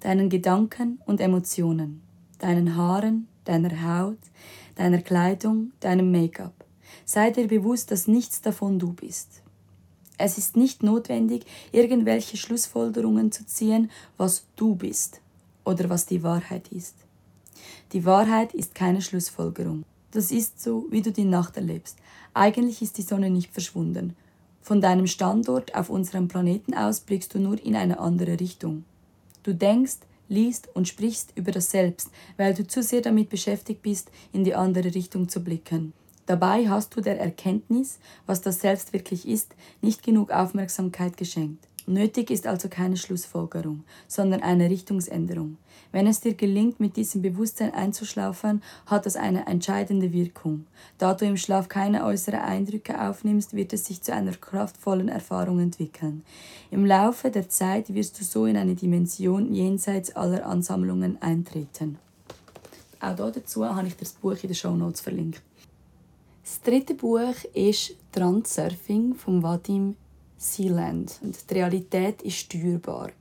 Deinen 0.00 0.28
Gedanken 0.28 1.00
und 1.06 1.20
Emotionen, 1.20 2.02
deinen 2.40 2.76
Haaren, 2.76 3.28
deiner 3.44 3.82
Haut, 3.82 4.18
deiner 4.74 5.00
Kleidung, 5.00 5.70
deinem 5.78 6.10
Make-up. 6.10 6.64
Sei 7.04 7.30
dir 7.30 7.46
bewusst, 7.46 7.92
dass 7.92 8.08
nichts 8.08 8.40
davon 8.40 8.80
du 8.80 8.92
bist. 8.92 9.43
Es 10.16 10.38
ist 10.38 10.56
nicht 10.56 10.82
notwendig, 10.82 11.44
irgendwelche 11.72 12.36
Schlussfolgerungen 12.36 13.32
zu 13.32 13.46
ziehen, 13.46 13.90
was 14.16 14.44
du 14.56 14.76
bist 14.76 15.20
oder 15.64 15.90
was 15.90 16.06
die 16.06 16.22
Wahrheit 16.22 16.68
ist. 16.68 16.94
Die 17.92 18.04
Wahrheit 18.04 18.54
ist 18.54 18.74
keine 18.74 19.02
Schlussfolgerung. 19.02 19.84
Das 20.12 20.30
ist 20.30 20.62
so, 20.62 20.86
wie 20.90 21.02
du 21.02 21.10
die 21.10 21.24
Nacht 21.24 21.56
erlebst. 21.56 21.96
Eigentlich 22.34 22.82
ist 22.82 22.98
die 22.98 23.02
Sonne 23.02 23.30
nicht 23.30 23.52
verschwunden. 23.52 24.14
Von 24.62 24.80
deinem 24.80 25.06
Standort 25.06 25.74
auf 25.74 25.90
unserem 25.90 26.28
Planeten 26.28 26.74
aus 26.74 27.00
blickst 27.00 27.34
du 27.34 27.38
nur 27.38 27.62
in 27.62 27.76
eine 27.76 27.98
andere 27.98 28.38
Richtung. 28.38 28.84
Du 29.42 29.54
denkst, 29.54 29.98
liest 30.28 30.68
und 30.74 30.88
sprichst 30.88 31.32
über 31.34 31.52
das 31.52 31.70
Selbst, 31.70 32.10
weil 32.36 32.54
du 32.54 32.66
zu 32.66 32.82
sehr 32.82 33.02
damit 33.02 33.28
beschäftigt 33.28 33.82
bist, 33.82 34.10
in 34.32 34.44
die 34.44 34.54
andere 34.54 34.94
Richtung 34.94 35.28
zu 35.28 35.42
blicken. 35.42 35.92
Dabei 36.26 36.68
hast 36.68 36.96
du 36.96 37.00
der 37.00 37.20
Erkenntnis, 37.20 37.98
was 38.26 38.40
das 38.40 38.60
Selbst 38.60 38.92
wirklich 38.92 39.28
ist, 39.28 39.54
nicht 39.82 40.02
genug 40.02 40.30
Aufmerksamkeit 40.30 41.16
geschenkt. 41.16 41.68
Nötig 41.86 42.30
ist 42.30 42.46
also 42.46 42.68
keine 42.70 42.96
Schlussfolgerung, 42.96 43.84
sondern 44.08 44.42
eine 44.42 44.70
Richtungsänderung. 44.70 45.58
Wenn 45.92 46.06
es 46.06 46.20
dir 46.20 46.32
gelingt, 46.32 46.80
mit 46.80 46.96
diesem 46.96 47.20
Bewusstsein 47.20 47.74
einzuschlafen, 47.74 48.62
hat 48.86 49.04
das 49.04 49.16
eine 49.16 49.46
entscheidende 49.46 50.10
Wirkung. 50.12 50.66
Da 50.96 51.12
du 51.12 51.26
im 51.26 51.36
Schlaf 51.36 51.68
keine 51.68 52.04
äußeren 52.04 52.40
Eindrücke 52.40 53.00
aufnimmst, 53.00 53.54
wird 53.54 53.74
es 53.74 53.84
sich 53.84 54.00
zu 54.00 54.14
einer 54.14 54.32
kraftvollen 54.32 55.08
Erfahrung 55.08 55.60
entwickeln. 55.60 56.24
Im 56.70 56.86
Laufe 56.86 57.30
der 57.30 57.50
Zeit 57.50 57.94
wirst 57.94 58.18
du 58.18 58.24
so 58.24 58.46
in 58.46 58.56
eine 58.56 58.74
Dimension 58.74 59.52
jenseits 59.52 60.16
aller 60.16 60.46
Ansammlungen 60.46 61.20
eintreten. 61.20 61.98
Auch 62.98 63.14
dazu 63.14 63.66
habe 63.66 63.88
ich 63.88 63.96
das 63.96 64.12
Buch 64.12 64.32
in 64.32 64.48
den 64.48 64.54
Show 64.54 64.74
Notes 64.74 65.02
verlinkt. 65.02 65.42
Das 66.44 66.60
dritte 66.60 66.92
Buch 66.92 67.34
ist 67.54 67.94
Transurfing 68.12 69.14
von 69.14 69.42
Vadim 69.42 69.96
Sealand. 70.36 71.18
Und 71.22 71.50
die 71.50 71.54
Realität 71.54 72.20
ist 72.20 72.36
steuerbar. 72.36 73.12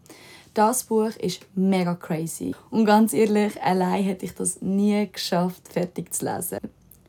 Das 0.54 0.84
Buch 0.84 1.16
ist 1.22 1.46
mega 1.56 1.96
crazy. 1.96 2.54
Und 2.70 2.84
ganz 2.84 3.14
ehrlich, 3.14 3.62
allein 3.64 4.04
hätte 4.04 4.26
ich 4.26 4.34
das 4.34 4.62
nie 4.62 5.10
geschafft, 5.10 5.70
fertig 5.70 6.14
zu 6.14 6.26
lesen. 6.26 6.58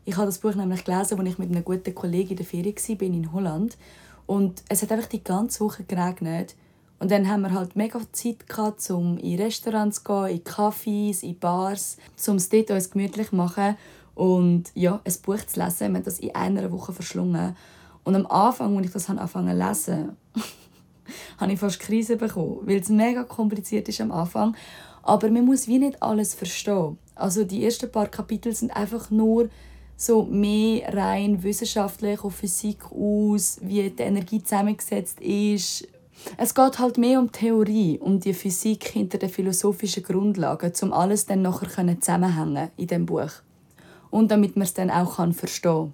Ich 0.05 0.17
habe 0.17 0.27
das 0.27 0.39
Buch 0.39 0.55
nämlich 0.55 0.85
gelesen, 0.85 1.19
als 1.19 1.29
ich 1.29 1.39
mit 1.39 1.51
einem 1.51 1.65
guten 1.65 1.93
Kollegen 1.93 2.31
in 2.31 2.37
der 2.37 2.47
Ferien 2.47 2.77
war 2.77 3.03
in 3.03 3.33
Holland. 3.33 3.77
Und 4.27 4.63
es 4.69 4.83
hat 4.83 4.93
einfach 4.93 5.09
die 5.09 5.25
ganze 5.25 5.65
Woche 5.65 5.83
geregnet. 5.83 6.55
Und 7.01 7.11
dann 7.11 7.29
haben 7.29 7.43
wir 7.43 7.53
halt 7.53 7.75
mega 7.75 8.01
Zeit 8.13 8.49
gehabt, 8.49 8.89
um 8.89 9.19
in 9.19 9.41
Restaurants 9.41 10.05
zu 10.05 10.05
gehen, 10.05 10.37
in 10.37 10.45
Cafés, 10.45 11.25
in 11.25 11.37
Bars, 11.41 11.97
um 12.29 12.37
es 12.37 12.49
dort 12.49 12.71
uns 12.71 12.91
gemütlich 12.91 13.31
zu 13.31 13.37
machen 13.37 13.77
und 14.15 14.65
ja, 14.75 15.01
ein 15.05 15.15
Buch 15.23 15.45
zu 15.47 15.61
lesen. 15.61 15.93
Wir 15.93 15.99
haben 15.99 16.05
das 16.05 16.21
in 16.21 16.35
einer 16.35 16.71
Woche 16.71 16.93
verschlungen. 16.93 17.57
Und 18.05 18.15
am 18.15 18.27
Anfang, 18.27 18.77
als 18.77 18.87
ich 18.87 18.93
das 18.93 19.09
angefangen 19.09 19.59
zu 19.59 19.67
lesen, 19.67 20.17
habe 21.39 21.53
ich 21.53 21.59
fast 21.59 21.81
Krise 21.81 22.17
bekommen, 22.17 22.59
weil 22.63 22.79
es 22.79 22.89
mega 22.89 23.25
kompliziert 23.25 23.89
ist 23.89 24.01
am 24.01 24.13
Anfang. 24.13 24.57
Aber 25.03 25.31
man 25.31 25.45
muss 25.45 25.67
wie 25.69 25.79
nicht 25.79 26.03
alles 26.03 26.35
verstehen. 26.35 26.99
Also 27.15 27.45
die 27.45 27.65
ersten 27.65 27.91
paar 27.91 28.09
Kapitel 28.09 28.55
sind 28.55 28.75
einfach 28.75 29.11
nur 29.11 29.49
so 29.97 30.25
mehr 30.25 30.93
rein 30.93 31.43
wissenschaftlich 31.43 32.23
auf 32.25 32.37
Physik 32.37 32.85
aus, 32.91 33.59
wie 33.63 33.89
die 33.91 34.03
Energie 34.03 34.43
zusammengesetzt 34.43 35.21
ist. 35.21 35.87
Es 36.37 36.55
geht 36.55 36.79
halt 36.79 36.99
mehr 36.99 37.21
um 37.21 37.31
Theorie, 37.31 37.99
um 37.99 38.19
die 38.19 38.35
Physik 38.35 38.89
hinter 38.89 39.19
den 39.19 39.29
philosophischen 39.29 40.03
Grundlagen, 40.03 40.73
um 40.83 40.93
alles 40.93 41.27
dann 41.27 41.43
nachher 41.43 42.01
zusammenhängen 42.01 42.71
in 42.77 42.87
dem 42.87 43.07
Buch 43.07 43.31
und 44.15 44.31
damit 44.31 44.55
man 44.55 44.63
es 44.63 44.75
dann 44.75 44.93
auch 44.93 45.17
verstehen 45.33 45.73
kann. 45.73 45.93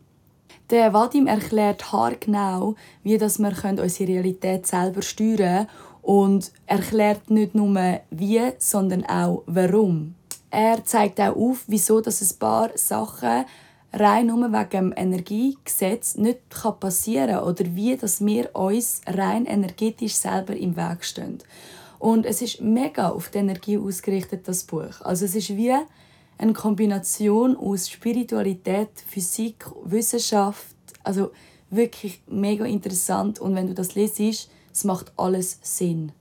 Der 0.68 0.92
Vadim 0.92 1.26
erklärt 1.26 1.90
haargenau, 1.90 2.74
wie 3.02 3.16
dass 3.16 3.38
wir 3.38 3.54
unsere 3.64 4.10
Realität 4.10 4.66
selber 4.66 5.00
steuern 5.00 5.38
können 5.38 5.66
und 6.02 6.52
erklärt 6.66 7.30
nicht 7.30 7.54
nur 7.54 8.00
wie, 8.10 8.42
sondern 8.58 9.06
auch 9.06 9.42
warum. 9.46 10.16
Er 10.50 10.84
zeigt 10.84 11.18
auch 11.18 11.34
auf, 11.34 11.64
wieso 11.66 12.02
dass 12.02 12.20
ein 12.20 12.38
paar 12.38 12.68
Sachen 12.74 13.46
rein 13.94 14.26
nur 14.26 14.52
wegen 14.52 14.70
dem 14.70 14.94
Energiegesetz 14.94 16.16
nicht 16.16 16.40
passieren 16.78 17.36
kann 17.36 17.44
oder 17.44 17.64
wie 17.74 17.96
dass 17.96 18.22
wir 18.24 18.54
uns 18.54 19.00
rein 19.06 19.46
energetisch 19.46 20.14
selber 20.14 20.54
im 20.54 20.76
Weg 20.76 21.04
stehen. 21.06 21.38
Und 21.98 22.26
es 22.26 22.42
ist 22.42 22.60
mega 22.60 23.08
auf 23.08 23.30
die 23.30 23.38
Energie 23.38 23.78
ausgerichtet, 23.78 24.46
das 24.46 24.64
Buch. 24.64 25.00
Also 25.00 25.24
es 25.24 25.34
ist 25.34 25.56
wie 25.56 25.74
eine 26.40 26.54
Kombination 26.54 27.54
aus 27.54 27.90
Spiritualität, 27.90 28.88
Physik, 29.06 29.66
Wissenschaft. 29.85 30.75
Also 31.04 31.32
wirklich 31.68 32.23
mega 32.26 32.64
interessant. 32.64 33.38
Und 33.38 33.54
wenn 33.54 33.66
du 33.66 33.75
das 33.75 33.94
lesest, 33.94 34.50
es 34.73 34.85
macht 34.85 35.12
alles 35.18 35.59
Sinn. 35.62 36.12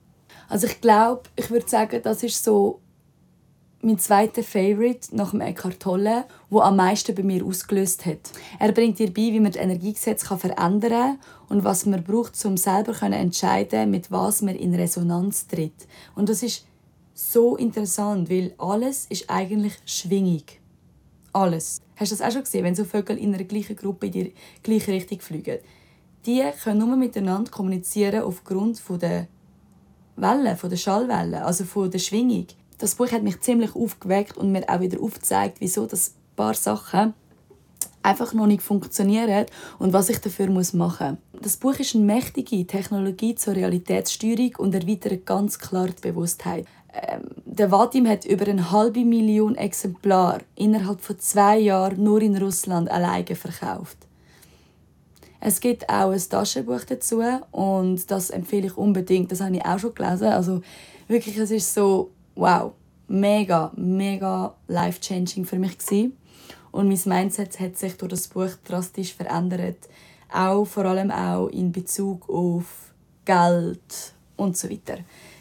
Also 0.48 0.66
ich 0.66 0.80
glaube, 0.82 1.22
ich 1.36 1.50
würde 1.50 1.68
sagen, 1.68 2.00
das 2.02 2.22
ist 2.22 2.44
so 2.44 2.80
mein 3.80 3.98
zweiter 3.98 4.42
Favorite 4.42 5.16
nach 5.16 5.30
dem 5.30 5.40
Eckhart 5.40 5.80
Tolle, 5.80 6.24
wo 6.50 6.60
am 6.60 6.76
meisten 6.76 7.14
bei 7.14 7.22
mir 7.22 7.42
ausgelöst 7.42 8.04
hat. 8.04 8.30
Er 8.58 8.72
bringt 8.72 8.98
dir 8.98 9.08
bei, 9.08 9.32
wie 9.32 9.40
man 9.40 9.52
das 9.52 9.62
Energiegesetz 9.62 10.26
verändern 10.26 10.90
kann 10.90 11.18
und 11.48 11.64
was 11.64 11.86
man 11.86 12.04
braucht, 12.04 12.44
um 12.44 12.58
selber 12.58 13.00
entscheiden, 13.02 13.90
mit 13.90 14.10
was 14.10 14.42
man 14.42 14.54
in 14.54 14.74
Resonanz 14.74 15.46
tritt. 15.46 15.86
Und 16.14 16.28
das 16.28 16.42
ist 16.42 16.66
so 17.20 17.56
interessant, 17.56 18.30
weil 18.30 18.54
alles 18.58 19.06
ist 19.08 19.28
eigentlich 19.28 19.74
Schwingung. 19.84 20.42
Alles. 21.32 21.80
Hast 21.96 22.12
du 22.12 22.16
das 22.16 22.26
auch 22.26 22.32
schon 22.32 22.44
gesehen, 22.44 22.64
wenn 22.64 22.74
so 22.74 22.84
Vögel 22.84 23.18
in 23.18 23.34
einer 23.34 23.44
gleichen 23.44 23.76
Gruppe 23.76 24.06
in 24.06 24.12
die 24.12 24.34
gleiche 24.62 24.92
Richtung 24.92 25.20
fliegen? 25.20 25.58
Die 26.26 26.42
können 26.62 26.78
nur 26.78 26.96
miteinander 26.96 27.50
kommunizieren 27.50 28.22
aufgrund 28.22 28.82
der 29.00 29.28
Wellen, 30.16 30.56
von 30.56 30.70
der 30.70 30.76
Schallwellen, 30.76 31.34
also 31.42 31.64
von 31.64 31.90
der 31.90 31.98
Schwingung. 31.98 32.46
Das 32.78 32.94
Buch 32.94 33.12
hat 33.12 33.22
mich 33.22 33.40
ziemlich 33.40 33.74
aufgeweckt 33.76 34.36
und 34.36 34.50
mir 34.50 34.68
auch 34.68 34.80
wieder 34.80 35.00
aufgezeigt, 35.00 35.58
wieso 35.60 35.86
das 35.86 36.14
paar 36.36 36.54
Sachen 36.54 37.14
einfach 38.02 38.32
noch 38.32 38.46
nicht 38.46 38.62
funktionieren 38.62 39.46
und 39.78 39.92
was 39.92 40.08
ich 40.08 40.18
dafür 40.18 40.48
machen 40.48 41.18
muss. 41.32 41.42
Das 41.42 41.56
Buch 41.58 41.74
ist 41.74 41.94
eine 41.94 42.04
mächtige 42.04 42.66
Technologie 42.66 43.34
zur 43.34 43.54
Realitätssteuerung 43.54 44.56
und 44.56 44.74
erweitert 44.74 45.26
ganz 45.26 45.58
klar 45.58 45.88
die 45.88 46.00
Bewusstheit. 46.00 46.66
Ähm, 46.92 47.22
der 47.44 47.70
Vadim 47.70 48.08
hat 48.08 48.24
über 48.24 48.46
eine 48.46 48.70
halbe 48.70 49.04
Million 49.04 49.54
Exemplare 49.54 50.40
innerhalb 50.56 51.00
von 51.00 51.18
zwei 51.18 51.58
Jahren 51.58 52.02
nur 52.02 52.22
in 52.22 52.36
Russland 52.36 52.90
alleine 52.90 53.36
verkauft. 53.36 53.98
Es 55.40 55.60
gibt 55.60 55.88
auch 55.88 56.10
ein 56.10 56.20
Taschenbuch 56.20 56.84
dazu 56.84 57.22
und 57.50 58.10
das 58.10 58.30
empfehle 58.30 58.66
ich 58.66 58.76
unbedingt. 58.76 59.32
Das 59.32 59.40
habe 59.40 59.56
ich 59.56 59.64
auch 59.64 59.78
schon 59.78 59.94
gelesen. 59.94 60.26
Also 60.28 60.60
wirklich, 61.08 61.36
es 61.38 61.50
ist 61.50 61.72
so 61.72 62.10
wow, 62.34 62.72
mega, 63.08 63.72
mega 63.74 64.54
life 64.68 65.00
changing 65.00 65.46
für 65.46 65.58
mich 65.58 65.78
gewesen. 65.78 66.16
Und 66.72 66.88
mein 66.88 67.00
Mindset 67.04 67.58
hat 67.58 67.78
sich 67.78 67.96
durch 67.96 68.10
das 68.10 68.28
Buch 68.28 68.50
drastisch 68.64 69.14
verändert. 69.14 69.88
Auch 70.32 70.64
vor 70.64 70.84
allem 70.84 71.10
auch 71.10 71.48
in 71.48 71.72
Bezug 71.72 72.28
auf 72.28 72.92
Geld 73.24 74.12
und 74.36 74.56
so 74.56 74.70
weiter. 74.70 74.98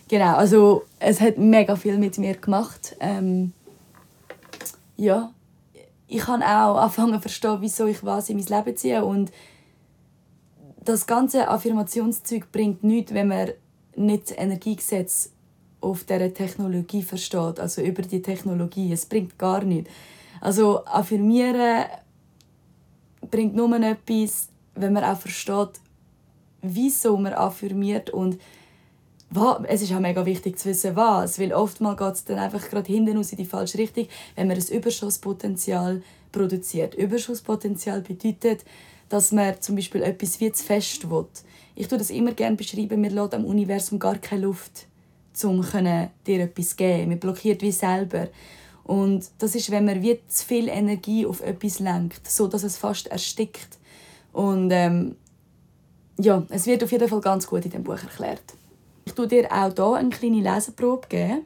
Genau, 0.09 0.35
also 0.35 0.85
es 0.97 1.21
hat 1.21 1.37
mega 1.37 1.75
viel 1.75 1.99
mit 1.99 2.17
mir 2.17 2.35
gemacht. 2.35 2.97
Ähm, 2.99 3.53
ja, 4.97 5.31
ich 6.07 6.25
habe 6.27 6.43
auch 6.43 6.77
angefangen 6.77 7.13
zu 7.13 7.21
verstehen, 7.21 7.57
wieso 7.61 7.85
ich 7.85 8.03
was 8.03 8.29
in 8.29 8.37
mein 8.37 8.45
Leben 8.47 8.75
ziehe. 8.75 9.05
Und 9.05 9.31
das 10.83 11.05
ganze 11.05 11.47
Affirmationszeug 11.47 12.51
bringt 12.51 12.83
nichts, 12.83 13.13
wenn 13.13 13.27
man 13.27 13.51
nicht 13.95 14.31
das 14.31 14.37
Energiegesetz 14.37 15.31
auf 15.79 16.03
dieser 16.05 16.33
Technologie 16.33 17.03
versteht, 17.03 17.59
also 17.59 17.83
über 17.83 18.01
die 18.01 18.23
Technologie. 18.23 18.91
Es 18.91 19.05
bringt 19.05 19.37
gar 19.37 19.63
nichts. 19.63 19.91
Also 20.41 20.83
affirmieren 20.85 21.85
bringt 23.29 23.55
nur 23.55 23.71
etwas, 23.79 24.49
wenn 24.73 24.93
man 24.93 25.03
auch 25.03 25.19
versteht, 25.19 25.79
wieso 26.63 27.15
man 27.17 27.33
affirmiert 27.33 28.09
und 28.09 28.39
es 29.67 29.81
ist 29.81 29.93
auch 29.93 29.99
mega 29.99 30.25
wichtig 30.25 30.57
zu 30.57 30.69
wissen, 30.69 30.95
was. 30.95 31.39
Weil 31.39 31.53
oftmals 31.53 31.97
geht 31.97 32.13
es 32.13 32.25
dann 32.25 32.39
einfach 32.39 32.67
gerade 32.69 32.91
hinten 32.91 33.17
aus 33.17 33.31
in 33.31 33.37
die 33.37 33.45
falsche 33.45 33.77
Richtung, 33.77 34.07
wenn 34.35 34.47
man 34.47 34.57
ein 34.57 34.67
Überschusspotenzial 34.67 36.01
produziert. 36.31 36.95
Überschusspotenzial 36.95 38.01
bedeutet, 38.01 38.65
dass 39.09 39.31
man 39.31 39.59
zum 39.61 39.75
Beispiel 39.75 40.03
etwas 40.03 40.39
wie 40.39 40.51
zu 40.51 40.63
fest 40.63 41.09
will. 41.09 41.25
Ich 41.75 41.87
tue 41.87 41.97
das 41.97 42.09
immer 42.09 42.33
gerne 42.33 42.55
beschreiben, 42.55 43.01
wir 43.01 43.11
lassen 43.11 43.35
am 43.35 43.45
Universum 43.45 43.99
gar 43.99 44.17
keine 44.17 44.43
Luft, 44.43 44.87
um 45.43 45.65
dir 46.27 46.39
etwas 46.41 46.69
zu 46.69 46.75
geben. 46.75 47.09
Man 47.09 47.19
blockiert 47.19 47.61
wie 47.61 47.71
selber. 47.71 48.27
Und 48.83 49.29
das 49.37 49.55
ist, 49.55 49.69
wenn 49.71 49.85
man 49.85 50.01
wie 50.01 50.19
zu 50.27 50.45
viel 50.45 50.67
Energie 50.67 51.25
auf 51.25 51.41
etwas 51.41 51.79
lenkt, 51.79 52.27
so 52.29 52.47
dass 52.47 52.63
es 52.63 52.77
fast 52.77 53.07
erstickt. 53.07 53.77
Und 54.33 54.71
ähm, 54.71 55.15
ja, 56.17 56.43
es 56.49 56.65
wird 56.65 56.83
auf 56.83 56.91
jeden 56.91 57.07
Fall 57.07 57.21
ganz 57.21 57.47
gut 57.47 57.65
in 57.65 57.71
dem 57.71 57.83
Buch 57.83 58.01
erklärt. 58.01 58.41
Ich 59.09 59.15
tue 59.15 59.27
dir 59.27 59.51
auch 59.51 59.73
hier 59.73 59.93
eine 59.95 60.09
kleine 60.09 60.39
Leseprobe 60.39 61.07
geben. 61.09 61.41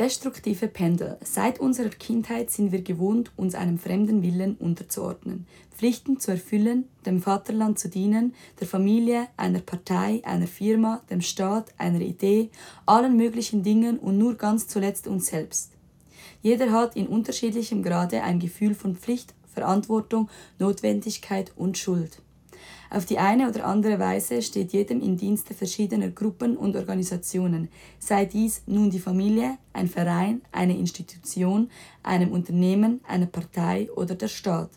Destruktive 0.00 0.66
Pendel. 0.66 1.16
Seit 1.22 1.60
unserer 1.60 1.90
Kindheit 1.90 2.50
sind 2.50 2.72
wir 2.72 2.82
gewohnt, 2.82 3.30
uns 3.36 3.54
einem 3.54 3.78
fremden 3.78 4.20
Willen 4.24 4.56
unterzuordnen, 4.56 5.46
Pflichten 5.70 6.18
zu 6.18 6.32
erfüllen, 6.32 6.88
dem 7.06 7.22
Vaterland 7.22 7.78
zu 7.78 7.88
dienen, 7.88 8.34
der 8.58 8.66
Familie, 8.66 9.28
einer 9.36 9.60
Partei, 9.60 10.22
einer 10.24 10.48
Firma, 10.48 11.04
dem 11.08 11.20
Staat, 11.20 11.72
einer 11.78 12.00
Idee, 12.00 12.50
allen 12.84 13.16
möglichen 13.16 13.62
Dingen 13.62 14.00
und 14.00 14.18
nur 14.18 14.34
ganz 14.34 14.66
zuletzt 14.66 15.06
uns 15.06 15.26
selbst. 15.26 15.70
Jeder 16.42 16.72
hat 16.72 16.96
in 16.96 17.06
unterschiedlichem 17.06 17.84
Grade 17.84 18.24
ein 18.24 18.40
Gefühl 18.40 18.74
von 18.74 18.96
Pflicht, 18.96 19.34
Verantwortung, 19.54 20.28
Notwendigkeit 20.58 21.52
und 21.54 21.78
Schuld. 21.78 22.20
Auf 22.92 23.06
die 23.06 23.18
eine 23.18 23.48
oder 23.48 23.64
andere 23.64 23.98
Weise 23.98 24.42
steht 24.42 24.74
jedem 24.74 25.00
in 25.00 25.16
Dienste 25.16 25.54
verschiedener 25.54 26.10
Gruppen 26.10 26.58
und 26.58 26.76
Organisationen, 26.76 27.70
sei 27.98 28.26
dies 28.26 28.60
nun 28.66 28.90
die 28.90 28.98
Familie, 28.98 29.56
ein 29.72 29.88
Verein, 29.88 30.42
eine 30.52 30.76
Institution, 30.76 31.70
einem 32.02 32.30
Unternehmen, 32.32 33.00
eine 33.08 33.26
Partei 33.26 33.90
oder 33.96 34.14
der 34.14 34.28
Staat. 34.28 34.68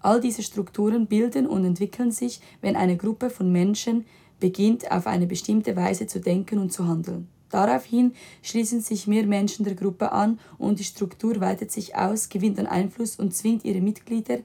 All 0.00 0.20
diese 0.20 0.42
Strukturen 0.42 1.06
bilden 1.06 1.46
und 1.46 1.64
entwickeln 1.64 2.10
sich, 2.10 2.40
wenn 2.62 2.74
eine 2.74 2.96
Gruppe 2.96 3.30
von 3.30 3.52
Menschen 3.52 4.06
beginnt 4.40 4.90
auf 4.90 5.06
eine 5.06 5.28
bestimmte 5.28 5.76
Weise 5.76 6.08
zu 6.08 6.18
denken 6.18 6.58
und 6.58 6.72
zu 6.72 6.88
handeln. 6.88 7.28
Daraufhin 7.50 8.14
schließen 8.42 8.80
sich 8.80 9.06
mehr 9.06 9.24
Menschen 9.24 9.64
der 9.64 9.76
Gruppe 9.76 10.10
an 10.10 10.40
und 10.58 10.80
die 10.80 10.84
Struktur 10.84 11.40
weitet 11.40 11.70
sich 11.70 11.94
aus, 11.94 12.28
gewinnt 12.28 12.58
an 12.58 12.66
Einfluss 12.66 13.14
und 13.14 13.36
zwingt 13.36 13.64
ihre 13.64 13.80
Mitglieder, 13.80 14.38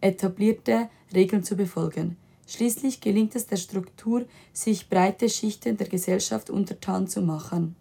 etablierte 0.00 0.88
Regeln 1.14 1.44
zu 1.44 1.54
befolgen. 1.54 2.16
Schließlich 2.50 3.00
gelingt 3.00 3.36
es 3.36 3.46
der 3.46 3.58
Struktur, 3.58 4.26
sich 4.52 4.88
breite 4.88 5.28
Schichten 5.28 5.76
der 5.76 5.86
Gesellschaft 5.86 6.50
untertan 6.50 7.06
zu 7.06 7.22
machen. 7.22 7.76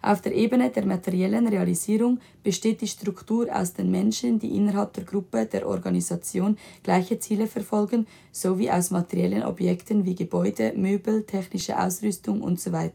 Auf 0.00 0.22
der 0.22 0.34
Ebene 0.34 0.70
der 0.70 0.86
materiellen 0.86 1.46
Realisierung 1.46 2.18
besteht 2.42 2.80
die 2.80 2.86
Struktur 2.86 3.54
aus 3.54 3.74
den 3.74 3.90
Menschen, 3.90 4.38
die 4.38 4.56
innerhalb 4.56 4.94
der 4.94 5.04
Gruppe 5.04 5.44
der 5.44 5.68
Organisation 5.68 6.56
gleiche 6.82 7.18
Ziele 7.18 7.46
verfolgen, 7.46 8.06
sowie 8.32 8.70
aus 8.70 8.90
materiellen 8.90 9.42
Objekten 9.42 10.06
wie 10.06 10.14
Gebäude, 10.14 10.72
Möbel, 10.74 11.24
technische 11.24 11.78
Ausrüstung 11.78 12.42
usw. 12.42 12.88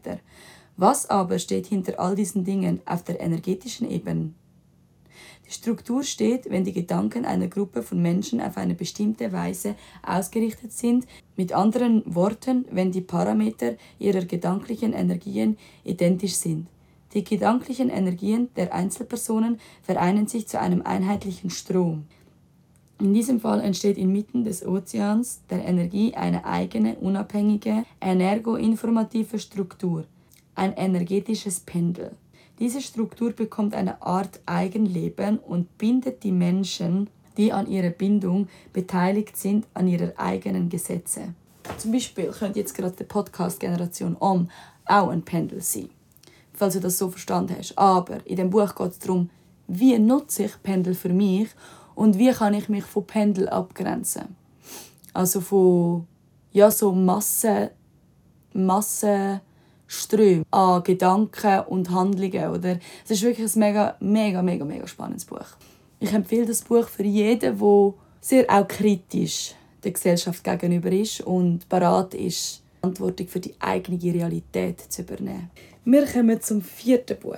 Was 0.76 1.08
aber 1.08 1.38
steht 1.38 1.68
hinter 1.68 2.00
all 2.00 2.16
diesen 2.16 2.42
Dingen 2.42 2.80
auf 2.86 3.04
der 3.04 3.20
energetischen 3.20 3.88
Ebene? 3.88 4.32
Die 5.46 5.52
Struktur 5.52 6.02
steht, 6.02 6.50
wenn 6.50 6.64
die 6.64 6.72
Gedanken 6.72 7.24
einer 7.24 7.48
Gruppe 7.48 7.82
von 7.82 8.00
Menschen 8.00 8.40
auf 8.40 8.56
eine 8.56 8.74
bestimmte 8.74 9.32
Weise 9.32 9.74
ausgerichtet 10.02 10.72
sind, 10.72 11.06
mit 11.36 11.52
anderen 11.52 12.02
Worten, 12.06 12.64
wenn 12.70 12.92
die 12.92 13.02
Parameter 13.02 13.74
ihrer 13.98 14.24
gedanklichen 14.24 14.92
Energien 14.92 15.58
identisch 15.84 16.34
sind. 16.36 16.66
Die 17.12 17.22
gedanklichen 17.22 17.90
Energien 17.90 18.48
der 18.56 18.74
Einzelpersonen 18.74 19.60
vereinen 19.82 20.26
sich 20.26 20.48
zu 20.48 20.58
einem 20.58 20.82
einheitlichen 20.82 21.50
Strom. 21.50 22.06
In 23.00 23.12
diesem 23.12 23.40
Fall 23.40 23.60
entsteht 23.60 23.98
inmitten 23.98 24.44
des 24.44 24.66
Ozeans 24.66 25.42
der 25.50 25.64
Energie 25.64 26.14
eine 26.14 26.44
eigene, 26.44 26.96
unabhängige, 26.96 27.84
energoinformative 28.00 29.38
Struktur, 29.38 30.06
ein 30.54 30.72
energetisches 30.72 31.60
Pendel. 31.60 32.12
Diese 32.58 32.80
Struktur 32.80 33.32
bekommt 33.32 33.74
eine 33.74 34.00
Art 34.02 34.40
Eigenleben 34.46 35.38
und 35.38 35.76
bindet 35.78 36.22
die 36.22 36.32
Menschen, 36.32 37.10
die 37.36 37.52
an 37.52 37.66
ihrer 37.66 37.90
Bindung 37.90 38.48
beteiligt 38.72 39.36
sind, 39.36 39.66
an 39.74 39.88
ihre 39.88 40.18
eigenen 40.18 40.68
Gesetze. 40.68 41.34
Zum 41.78 41.92
Beispiel 41.92 42.30
könnte 42.30 42.60
jetzt 42.60 42.74
gerade 42.74 42.94
die 42.96 43.04
Podcast-Generation 43.04 44.16
Om 44.20 44.48
auch 44.84 45.08
ein 45.08 45.22
Pendel 45.22 45.60
sein 45.60 45.90
falls 46.54 46.74
du 46.74 46.80
das 46.80 46.98
so 46.98 47.10
verstanden 47.10 47.56
hast. 47.58 47.76
Aber 47.76 48.24
in 48.26 48.36
dem 48.36 48.50
Buch 48.50 48.74
geht 48.74 48.92
es 48.92 48.98
darum, 49.00 49.28
wie 49.66 49.98
nutze 49.98 50.44
ich 50.44 50.62
Pendel 50.62 50.94
für 50.94 51.10
mich 51.10 51.48
und 51.94 52.18
wie 52.18 52.32
kann 52.32 52.54
ich 52.54 52.68
mich 52.68 52.84
von 52.84 53.06
Pendel 53.06 53.48
abgrenzen. 53.48 54.36
Also 55.12 55.40
von 55.40 56.06
ja, 56.52 56.70
so 56.70 56.92
Massen, 56.92 57.70
Massenströmen 59.94 60.44
an 60.50 60.82
Gedanken 60.82 61.60
und 61.68 61.90
Handlungen. 61.90 62.50
Oder? 62.50 62.78
Es 63.04 63.12
ist 63.12 63.22
wirklich 63.22 63.54
ein 63.54 63.58
mega, 63.58 63.96
mega, 64.00 64.42
mega, 64.42 64.64
mega 64.64 64.86
spannendes 64.86 65.24
Buch. 65.24 65.46
Ich 66.00 66.12
empfehle 66.12 66.46
das 66.46 66.62
Buch 66.62 66.88
für 66.88 67.04
jeden, 67.04 67.58
der 67.58 67.94
sehr 68.20 68.44
auch 68.48 68.66
kritisch 68.66 69.54
der 69.82 69.92
Gesellschaft 69.92 70.42
gegenüber 70.42 70.90
ist 70.90 71.20
und 71.20 71.68
bereit 71.68 72.14
ist, 72.14 72.62
Verantwortung 72.80 73.28
für 73.28 73.40
die 73.40 73.54
eigene 73.60 74.02
Realität 74.02 74.80
zu 74.80 75.02
übernehmen. 75.02 75.50
Wir 75.84 76.06
kommen 76.06 76.40
zum 76.40 76.62
vierten 76.62 77.18
Buch. 77.18 77.34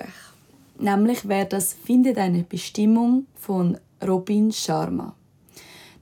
Nämlich 0.79 1.27
wäre 1.27 1.47
das 1.47 1.73
Finde 1.73 2.13
deine 2.13 2.43
Bestimmung 2.43 3.25
von 3.35 3.77
Robin 4.05 4.51
Sharma. 4.51 5.15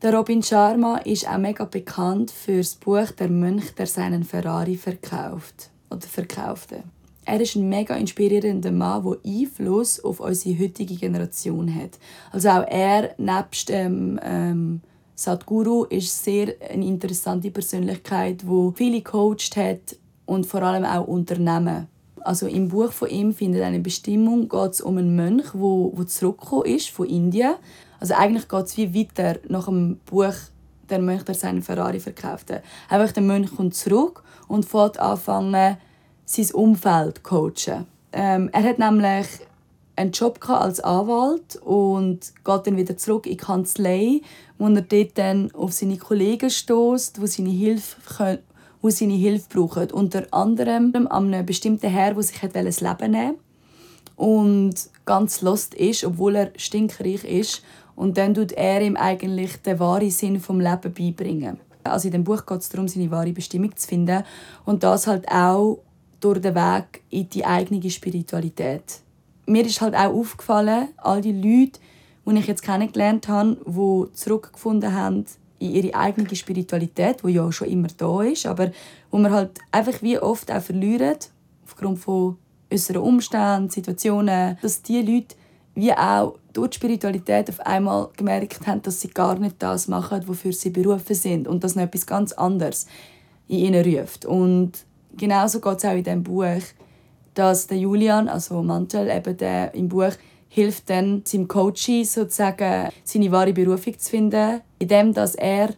Der 0.02 0.14
Robin 0.14 0.44
Sharma 0.44 0.98
ist 0.98 1.28
auch 1.28 1.38
mega 1.38 1.66
bekannt 1.66 2.30
für 2.30 2.58
das 2.58 2.76
Buch 2.76 3.10
Der 3.18 3.30
Mönch, 3.30 3.74
der 3.76 3.88
seinen 3.88 4.24
Ferrari 4.24 4.76
verkauft 4.76 5.72
oder 5.96 6.08
verkaufte. 6.08 6.84
Er 7.26 7.42
ist 7.42 7.56
ein 7.56 7.68
mega 7.68 7.96
inspirierender 7.96 8.72
Mann, 8.72 9.04
der 9.04 9.18
Einfluss 9.26 10.00
auf 10.04 10.20
unsere 10.20 10.60
heutige 10.60 10.96
Generation 10.96 11.74
hat. 11.74 11.98
Also 12.32 12.50
auch 12.50 12.66
er, 12.68 13.16
nebst 13.18 13.70
dem 13.70 14.20
ähm, 14.24 14.82
Sadhguru, 15.16 15.86
ist 15.86 16.24
sehr 16.24 16.54
eine 16.70 16.86
interessante 16.86 17.50
Persönlichkeit, 17.50 18.46
wo 18.46 18.72
viele 18.76 19.02
coacht 19.02 19.56
hat 19.56 19.98
und 20.26 20.46
vor 20.46 20.62
allem 20.62 20.86
auch 20.86 21.08
Unternehmen 21.08 21.88
also 22.26 22.48
im 22.48 22.70
Buch 22.70 22.92
von 22.92 23.10
ihm 23.10 23.34
findet 23.34 23.62
eine 23.62 23.80
Bestimmung, 23.80 24.50
geht 24.50 24.72
es 24.72 24.82
um 24.82 24.98
einen 24.98 25.16
Mönch, 25.16 25.54
wo, 25.54 25.94
wo 25.96 26.04
zurückgekommen 26.06 26.66
ist 26.66 26.90
von 26.90 27.08
Indien. 27.08 27.54
Also 28.00 28.16
eigentlich 28.16 28.48
geht 28.48 28.66
es 28.66 28.78
wie 28.78 28.96
weiter 28.96 29.40
nach 29.48 29.66
dem 29.66 30.00
Buch 30.06 30.34
der 30.90 31.00
Mönch, 31.00 31.24
der 31.24 31.36
seinen 31.36 31.62
Ferrari 31.62 32.00
verkaufte. 32.00 32.64
Einfach 32.90 33.12
der 33.12 33.22
Mönch 33.22 33.56
kommt 33.56 33.76
zurück 33.76 34.24
und 34.48 34.66
fährt 34.66 35.00
anfangen, 35.00 35.78
sein 36.26 36.52
Umfeld 36.54 37.24
coachen. 37.24 37.86
Ähm, 38.12 38.50
er 38.52 38.64
hat 38.64 38.80
nämlich 38.80 39.28
einen 39.96 40.12
Job 40.12 40.40
als 40.50 40.80
Anwalt 40.80 41.56
und 41.58 42.20
geht 42.44 42.68
dann 42.68 42.78
wieder 42.78 42.98
zurück 42.98 43.26
in 43.26 43.34
die 43.34 43.38
Kanzlei, 43.38 44.22
wo 44.58 44.68
er 44.68 44.82
dort 44.82 45.18
dann 45.18 45.52
auf 45.54 45.74
seine 45.74 45.98
Kollegen 45.98 46.50
stößt, 46.50 47.18
die 47.18 47.28
seine 47.28 47.50
Hilfe 47.50 48.40
die 48.84 48.92
seine 48.92 49.14
Hilfe 49.14 49.48
brauchen. 49.50 49.92
Unter 49.92 50.28
anderem 50.32 50.94
an 51.10 51.34
einem 51.34 51.46
bestimmten 51.46 51.90
Herr, 51.90 52.14
der 52.14 52.24
sich 52.24 52.40
das 52.40 52.82
Leben 52.82 53.12
nehmen 53.12 53.38
und 54.16 54.76
ganz 55.06 55.42
lost 55.42 55.74
ist, 55.74 56.04
obwohl 56.04 56.36
er 56.36 56.52
stinkreich 56.58 57.24
ist. 57.24 57.64
Und 57.96 58.18
dann 58.18 58.34
tut 58.34 58.52
er 58.52 58.82
ihm 58.82 58.98
eigentlich 58.98 59.58
den 59.62 59.80
wahren 59.80 60.10
Sinn 60.10 60.40
vom 60.40 60.60
Leben 60.60 60.94
beibringen. 60.94 61.60
Also 61.84 62.08
in 62.08 62.14
dem 62.14 62.24
Buch 62.24 62.46
geht 62.46 62.60
es 62.60 62.70
darum, 62.70 62.88
seine 62.88 63.12
wahre 63.12 63.32
Bestimmung 63.32 63.76
zu 63.76 63.88
finden 63.88 64.24
und 64.66 64.84
das 64.84 65.08
halt 65.08 65.28
auch 65.30 65.80
durch 66.26 66.42
den 66.42 66.56
Weg 66.56 67.04
in 67.12 67.30
die 67.30 67.46
eigene 67.46 67.88
Spiritualität. 67.90 69.02
Mir 69.46 69.64
ist 69.64 69.80
halt 69.80 69.94
auch 69.94 70.12
aufgefallen, 70.12 70.88
all 70.98 71.22
die 71.22 71.34
Leute, 71.34 71.80
die 72.26 72.40
ich 72.40 72.48
jetzt 72.48 72.64
kennengelernt 72.64 73.28
habe, 73.28 73.58
die 73.64 74.14
zurückgefunden 74.14 74.92
haben 74.94 75.26
in 75.60 75.72
ihre 75.72 75.94
eigene 75.94 76.36
Spiritualität, 76.36 77.18
die 77.24 77.32
ja 77.32 77.52
schon 77.52 77.68
immer 77.68 77.90
da 77.96 78.24
ist, 78.24 78.48
aber 78.48 78.72
wo 79.12 79.20
man 79.20 79.32
halt 79.32 79.52
einfach 79.72 80.02
wie 80.02 80.18
oft 80.18 80.52
auch 80.52 80.62
verlieren, 80.62 81.18
aufgrund 81.64 82.00
von 82.00 82.38
unseren 82.72 83.04
Umständen, 83.04 83.70
Situationen, 83.70 84.58
dass 84.64 84.82
die 84.82 85.02
Leute 85.04 85.36
wie 85.76 85.94
auch 85.94 86.40
durch 86.54 86.72
die 86.72 86.78
Spiritualität 86.78 87.50
auf 87.50 87.60
einmal 87.60 88.10
gemerkt 88.18 88.66
haben, 88.66 88.82
dass 88.82 89.02
sie 89.02 89.10
gar 89.10 89.38
nicht 89.38 89.58
das 89.60 89.88
machen, 89.88 90.28
wofür 90.28 90.54
sie 90.54 90.72
berufen 90.72 91.16
sind 91.16 91.48
und 91.48 91.64
dass 91.64 91.76
noch 91.76 91.84
etwas 91.84 92.08
ganz 92.08 92.32
anderes 92.32 92.88
in 93.48 93.60
ihnen 93.60 93.86
ruft. 93.86 94.26
Und 94.26 94.72
genauso 95.18 95.60
geht 95.60 95.78
es 95.78 95.86
auch 95.86 95.92
in 95.92 96.04
diesem 96.04 96.24
Buch, 96.24 96.62
dass 97.34 97.68
der 97.68 97.78
Julian, 97.78 98.28
also 98.28 98.62
Mantel, 98.64 99.10
eben 99.10 99.38
der 99.38 99.74
im 99.74 99.90
Buch 99.90 100.14
hilft 100.48 100.90
dann 100.90 101.24
seinem 101.26 101.48
Coach 101.48 101.90
sozusagen 102.04 102.90
seine 103.04 103.32
wahre 103.32 103.54
Berufung 103.54 104.00
zu 104.00 104.10
finden, 104.10 104.62
indem 104.80 105.14
dass 105.14 105.36
er 105.36 105.70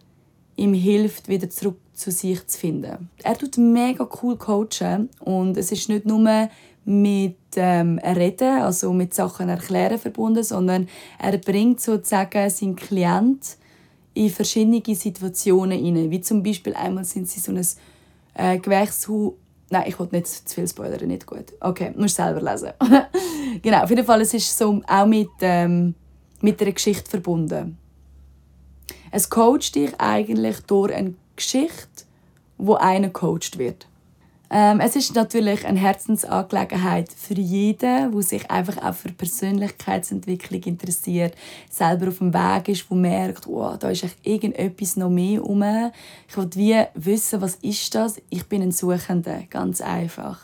ihm 0.56 0.73
hilft, 0.73 1.28
wieder 1.28 1.50
zurück 1.50 1.80
zu 1.93 2.12
sich 2.12 2.45
zu 2.45 2.60
finden. 2.60 3.10
Er 3.23 3.38
tut 3.38 3.58
mega 3.58 4.08
cool 4.21 4.38
coachen 4.38 5.10
und 5.19 5.58
es 5.58 5.71
ist 5.71 5.89
nicht 5.89 6.06
nur 6.06 6.50
mit 6.86 7.38
ähm, 7.56 8.00
Reden, 8.00 8.62
also 8.62 8.93
mit 8.93 9.13
Sachen 9.13 9.50
erklären 9.50 9.97
verbunden, 9.97 10.43
sondern 10.43 10.88
er 11.19 11.38
bringt 11.38 11.82
sozusagen 11.82 12.50
seinen 12.50 12.76
Klient 12.76 13.58
in 14.13 14.30
verschiedene 14.30 14.82
Situationen 14.95 15.80
hinein. 15.84 16.12
Wie 16.12 16.21
zum 16.21 16.43
Beispiel 16.43 16.73
einmal 16.76 17.04
sind 17.04 17.28
sie 17.28 17.39
so 17.39 17.52
ein 17.52 17.65
äh, 18.38 18.60
Gewächshaus 18.60 19.34
Nein, 19.69 19.84
ich 19.88 20.00
wollte 20.00 20.15
nicht 20.15 20.28
zu 20.28 20.56
viel 20.56 20.67
spoilern, 20.67 21.08
nicht 21.08 21.26
gut. 21.26 21.54
Okay, 21.60 21.91
musst 21.95 22.15
selber 22.15 22.41
lesen. 22.41 22.71
genau, 23.62 23.84
auf 23.84 23.89
jeden 23.89 24.06
Fall, 24.06 24.21
es 24.21 24.34
ist 24.34 24.58
so 24.58 24.82
auch 24.88 25.06
mit, 25.06 25.28
ähm, 25.41 25.93
mit 26.39 26.62
einer 26.62 26.71
Geschichte 26.71 27.10
verbunden. 27.10 27.78
Es 29.12 29.30
coacht 29.30 29.76
dich 29.76 29.91
eigentlich 30.00 30.62
durch 30.62 30.93
eine 30.93 31.15
Geschichte, 31.36 32.06
wo 32.58 32.76
einer 32.76 33.10
coacht 33.10 33.58
wird. 33.58 33.88
Ähm, 34.49 34.79
es 34.79 34.95
ist 34.95 35.13
natürlich 35.13 35.65
eine 35.65 35.79
Herzensangelegenheit 35.79 37.12
für 37.12 37.33
jeden, 37.33 38.12
der 38.12 38.21
sich 38.21 38.49
einfach 38.49 38.77
auch 38.81 38.93
für 38.93 39.12
Persönlichkeitsentwicklung 39.12 40.63
interessiert, 40.63 41.36
selber 41.69 42.07
auf 42.07 42.19
dem 42.19 42.33
Weg 42.33 42.69
ist, 42.69 42.89
wo 42.89 42.95
merkt, 42.95 43.45
oh, 43.47 43.75
da 43.77 43.89
ist 43.89 44.05
irgendetwas 44.23 44.95
noch 44.95 45.10
mehr 45.10 45.43
um. 45.43 45.63
Ich 46.29 46.38
will 46.38 46.49
wie 46.55 46.81
wissen, 46.93 47.41
was 47.41 47.55
ist 47.55 47.93
das? 47.93 48.21
Ich 48.29 48.45
bin 48.45 48.62
ein 48.62 48.71
Suchender, 48.71 49.43
ganz 49.49 49.81
einfach. 49.81 50.39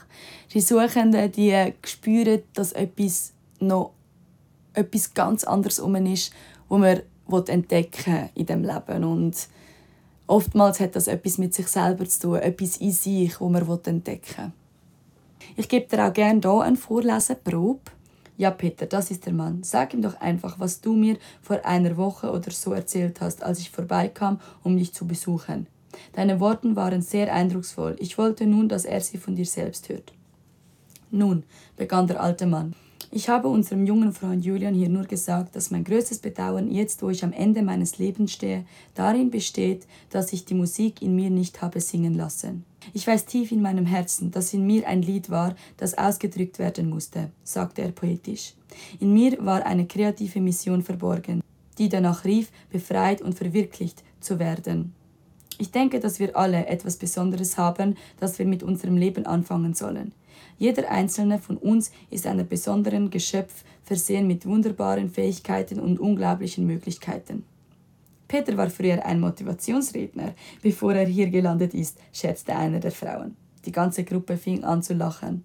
Die 0.53 0.61
Suchenden, 0.61 1.31
die 1.31 1.73
spüren, 1.85 2.43
dass 2.53 2.73
etwas 2.73 3.31
noch 3.59 3.91
etwas 4.73 5.13
ganz 5.13 5.45
anderes 5.45 5.79
um 5.79 5.95
ist, 5.95 6.33
wo 6.67 6.77
man 6.77 7.01
entdecken 7.47 8.29
in 8.35 8.45
dem 8.47 8.63
Leben 8.63 9.03
und 9.05 9.47
Oftmals 10.27 10.79
hat 10.79 10.95
das 10.95 11.07
etwas 11.07 11.37
mit 11.37 11.53
sich 11.53 11.67
selber 11.67 12.07
zu 12.07 12.19
tun, 12.21 12.35
etwas 12.37 12.77
in 12.77 12.91
sich, 12.91 13.33
das 13.33 13.39
man 13.39 13.79
entdecken 13.85 14.37
will. 14.37 14.51
Ich 15.55 15.67
gebe 15.67 15.87
dir 15.87 16.07
auch 16.07 16.13
gerne 16.13 16.39
hier 16.41 16.61
eine 16.61 16.77
Vorleseprobe. 16.77 17.91
Ja, 18.37 18.49
Peter, 18.49 18.85
das 18.85 19.11
ist 19.11 19.25
der 19.25 19.33
Mann. 19.33 19.61
Sag 19.63 19.93
ihm 19.93 20.01
doch 20.01 20.19
einfach, 20.19 20.59
was 20.59 20.81
du 20.81 20.93
mir 20.93 21.17
vor 21.41 21.63
einer 21.65 21.97
Woche 21.97 22.31
oder 22.31 22.49
so 22.51 22.73
erzählt 22.73 23.21
hast, 23.21 23.43
als 23.43 23.59
ich 23.59 23.69
vorbeikam, 23.69 24.39
um 24.63 24.75
dich 24.77 24.93
zu 24.93 25.05
besuchen. 25.05 25.67
Deine 26.13 26.39
Worte 26.39 26.75
waren 26.75 27.01
sehr 27.01 27.31
eindrucksvoll. 27.31 27.95
Ich 27.99 28.17
wollte 28.17 28.47
nun, 28.47 28.69
dass 28.69 28.85
er 28.85 29.01
sie 29.01 29.17
von 29.17 29.35
dir 29.35 29.45
selbst 29.45 29.89
hört. 29.89 30.13
Nun, 31.11 31.43
begann 31.77 32.07
der 32.07 32.23
alte 32.23 32.47
Mann, 32.47 32.73
ich 33.15 33.29
habe 33.29 33.47
unserem 33.47 33.85
jungen 33.85 34.11
Freund 34.11 34.43
Julian 34.43 34.73
hier 34.73 34.89
nur 34.89 35.03
gesagt, 35.03 35.55
dass 35.55 35.69
mein 35.69 35.83
größtes 35.83 36.17
Bedauern 36.17 36.71
jetzt, 36.71 37.03
wo 37.03 37.11
ich 37.11 37.23
am 37.23 37.31
Ende 37.31 37.61
meines 37.61 37.99
Lebens 37.99 38.31
stehe, 38.31 38.65
darin 38.95 39.29
besteht, 39.29 39.85
dass 40.09 40.33
ich 40.33 40.45
die 40.45 40.55
Musik 40.55 41.01
in 41.01 41.15
mir 41.15 41.29
nicht 41.29 41.61
habe 41.61 41.79
singen 41.79 42.15
lassen. 42.15 42.65
Ich 42.91 43.05
weiß 43.05 43.25
tief 43.25 43.51
in 43.51 43.61
meinem 43.61 43.85
Herzen, 43.85 44.31
dass 44.31 44.53
in 44.53 44.65
mir 44.65 44.87
ein 44.87 45.03
Lied 45.03 45.29
war, 45.29 45.55
das 45.77 45.95
ausgedrückt 45.95 46.57
werden 46.57 46.89
musste, 46.89 47.29
sagte 47.43 47.83
er 47.83 47.91
poetisch. 47.91 48.55
In 48.99 49.13
mir 49.13 49.37
war 49.45 49.63
eine 49.63 49.85
kreative 49.85 50.41
Mission 50.41 50.81
verborgen, 50.81 51.41
die 51.77 51.89
danach 51.89 52.25
rief, 52.25 52.51
befreit 52.71 53.21
und 53.21 53.35
verwirklicht 53.35 54.03
zu 54.21 54.39
werden. 54.39 54.95
Ich 55.59 55.71
denke, 55.71 55.99
dass 55.99 56.19
wir 56.19 56.35
alle 56.35 56.67
etwas 56.67 56.97
Besonderes 56.97 57.57
haben, 57.57 57.95
das 58.19 58.39
wir 58.39 58.45
mit 58.45 58.63
unserem 58.63 58.97
Leben 58.97 59.25
anfangen 59.25 59.73
sollen. 59.73 60.13
Jeder 60.57 60.89
einzelne 60.89 61.39
von 61.39 61.57
uns 61.57 61.91
ist 62.09 62.27
einer 62.27 62.43
besonderen 62.43 63.09
Geschöpf 63.09 63.63
versehen 63.83 64.27
mit 64.27 64.45
wunderbaren 64.45 65.09
Fähigkeiten 65.09 65.79
und 65.79 65.99
unglaublichen 65.99 66.65
Möglichkeiten. 66.65 67.43
Peter 68.27 68.57
war 68.57 68.69
früher 68.69 69.05
ein 69.05 69.19
Motivationsredner, 69.19 70.33
bevor 70.61 70.93
er 70.93 71.05
hier 71.05 71.29
gelandet 71.29 71.73
ist, 71.73 71.99
scherzte 72.11 72.55
einer 72.55 72.79
der 72.79 72.91
Frauen. 72.91 73.35
Die 73.65 73.71
ganze 73.71 74.03
Gruppe 74.03 74.37
fing 74.37 74.63
an 74.63 74.81
zu 74.81 74.93
lachen. 74.93 75.43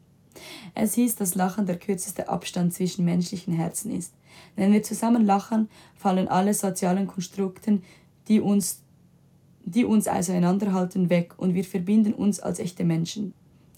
Es 0.74 0.94
hieß, 0.94 1.16
dass 1.16 1.34
Lachen 1.34 1.66
der 1.66 1.78
kürzeste 1.78 2.28
Abstand 2.28 2.72
zwischen 2.72 3.04
menschlichen 3.04 3.52
Herzen 3.52 3.90
ist. 3.90 4.14
Wenn 4.56 4.72
wir 4.72 4.82
zusammen 4.82 5.24
lachen, 5.24 5.68
fallen 5.96 6.28
alle 6.28 6.54
sozialen 6.54 7.06
Konstrukten, 7.06 7.82
die 8.28 8.40
uns, 8.40 8.82
die 9.70 9.84
uns 9.84 10.08
auseinanderhalten, 10.08 11.10
weg 11.10 11.34
und 11.36 11.54
wir 11.54 11.64
verbinden 11.64 12.14
uns 12.14 12.40
als 12.40 12.58
echte 12.58 12.84
Menschen. 12.84 13.34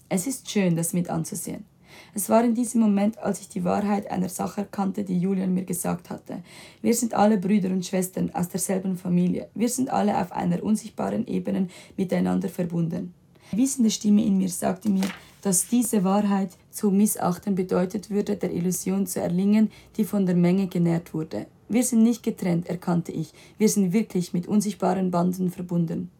Es 0.09 0.27
ist 0.27 0.49
schön, 0.49 0.75
das 0.75 0.93
mit 0.93 1.09
anzusehen. 1.09 1.65
Es 2.13 2.29
war 2.29 2.43
in 2.43 2.55
diesem 2.55 2.81
Moment, 2.81 3.17
als 3.19 3.41
ich 3.41 3.49
die 3.49 3.63
Wahrheit 3.63 4.09
einer 4.09 4.29
Sache 4.29 4.61
erkannte, 4.61 5.03
die 5.03 5.17
Julian 5.17 5.53
mir 5.53 5.63
gesagt 5.63 6.09
hatte. 6.09 6.43
Wir 6.81 6.93
sind 6.93 7.13
alle 7.13 7.37
Brüder 7.37 7.69
und 7.69 7.85
Schwestern 7.85 8.29
aus 8.33 8.49
derselben 8.49 8.97
Familie. 8.97 9.49
Wir 9.55 9.69
sind 9.69 9.89
alle 9.89 10.17
auf 10.19 10.31
einer 10.31 10.63
unsichtbaren 10.63 11.27
Ebene 11.27 11.67
miteinander 11.97 12.49
verbunden. 12.49 13.13
Eine 13.51 13.61
wissende 13.61 13.91
Stimme 13.91 14.23
in 14.25 14.37
mir 14.37 14.49
sagte 14.49 14.89
mir, 14.89 15.05
dass 15.41 15.67
diese 15.67 16.03
Wahrheit 16.03 16.51
zu 16.69 16.91
missachten 16.91 17.55
bedeutet 17.55 18.09
würde, 18.09 18.35
der 18.37 18.53
Illusion 18.53 19.07
zu 19.07 19.19
erlingen, 19.19 19.71
die 19.97 20.05
von 20.05 20.25
der 20.25 20.35
Menge 20.35 20.67
genährt 20.67 21.13
wurde. 21.13 21.47
Wir 21.71 21.83
sind 21.85 22.03
nicht 22.03 22.21
getrennt, 22.21 22.67
erkannte 22.67 23.13
ich. 23.13 23.31
Wir 23.57 23.69
sind 23.69 23.93
wirklich 23.93 24.33
mit 24.33 24.45
unsichtbaren 24.45 25.09
Banden 25.09 25.49
verbunden. 25.51 26.11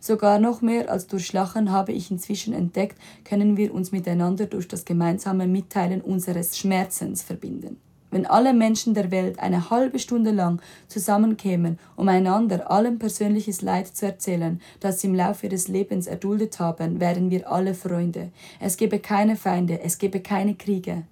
Sogar 0.00 0.40
noch 0.40 0.60
mehr 0.60 0.90
als 0.90 1.06
durch 1.06 1.32
Lachen 1.32 1.70
habe 1.70 1.92
ich 1.92 2.10
inzwischen 2.10 2.52
entdeckt, 2.52 2.98
können 3.22 3.56
wir 3.56 3.72
uns 3.72 3.92
miteinander 3.92 4.46
durch 4.46 4.66
das 4.66 4.84
gemeinsame 4.84 5.46
Mitteilen 5.46 6.00
unseres 6.00 6.58
Schmerzens 6.58 7.22
verbinden. 7.22 7.76
Wenn 8.10 8.26
alle 8.26 8.52
Menschen 8.54 8.92
der 8.92 9.12
Welt 9.12 9.38
eine 9.38 9.70
halbe 9.70 10.00
Stunde 10.00 10.32
lang 10.32 10.60
zusammenkämen, 10.88 11.78
um 11.94 12.08
einander 12.08 12.68
allem 12.68 12.98
persönliches 12.98 13.62
Leid 13.62 13.86
zu 13.96 14.06
erzählen, 14.06 14.60
das 14.80 15.00
sie 15.00 15.06
im 15.06 15.14
Laufe 15.14 15.46
ihres 15.46 15.68
Lebens 15.68 16.08
erduldet 16.08 16.58
haben, 16.58 16.98
wären 16.98 17.30
wir 17.30 17.52
alle 17.52 17.74
Freunde. 17.74 18.32
Es 18.58 18.76
gäbe 18.76 18.98
keine 18.98 19.36
Feinde, 19.36 19.80
es 19.80 19.98
gäbe 19.98 20.18
keine 20.18 20.56
Kriege. 20.56 21.04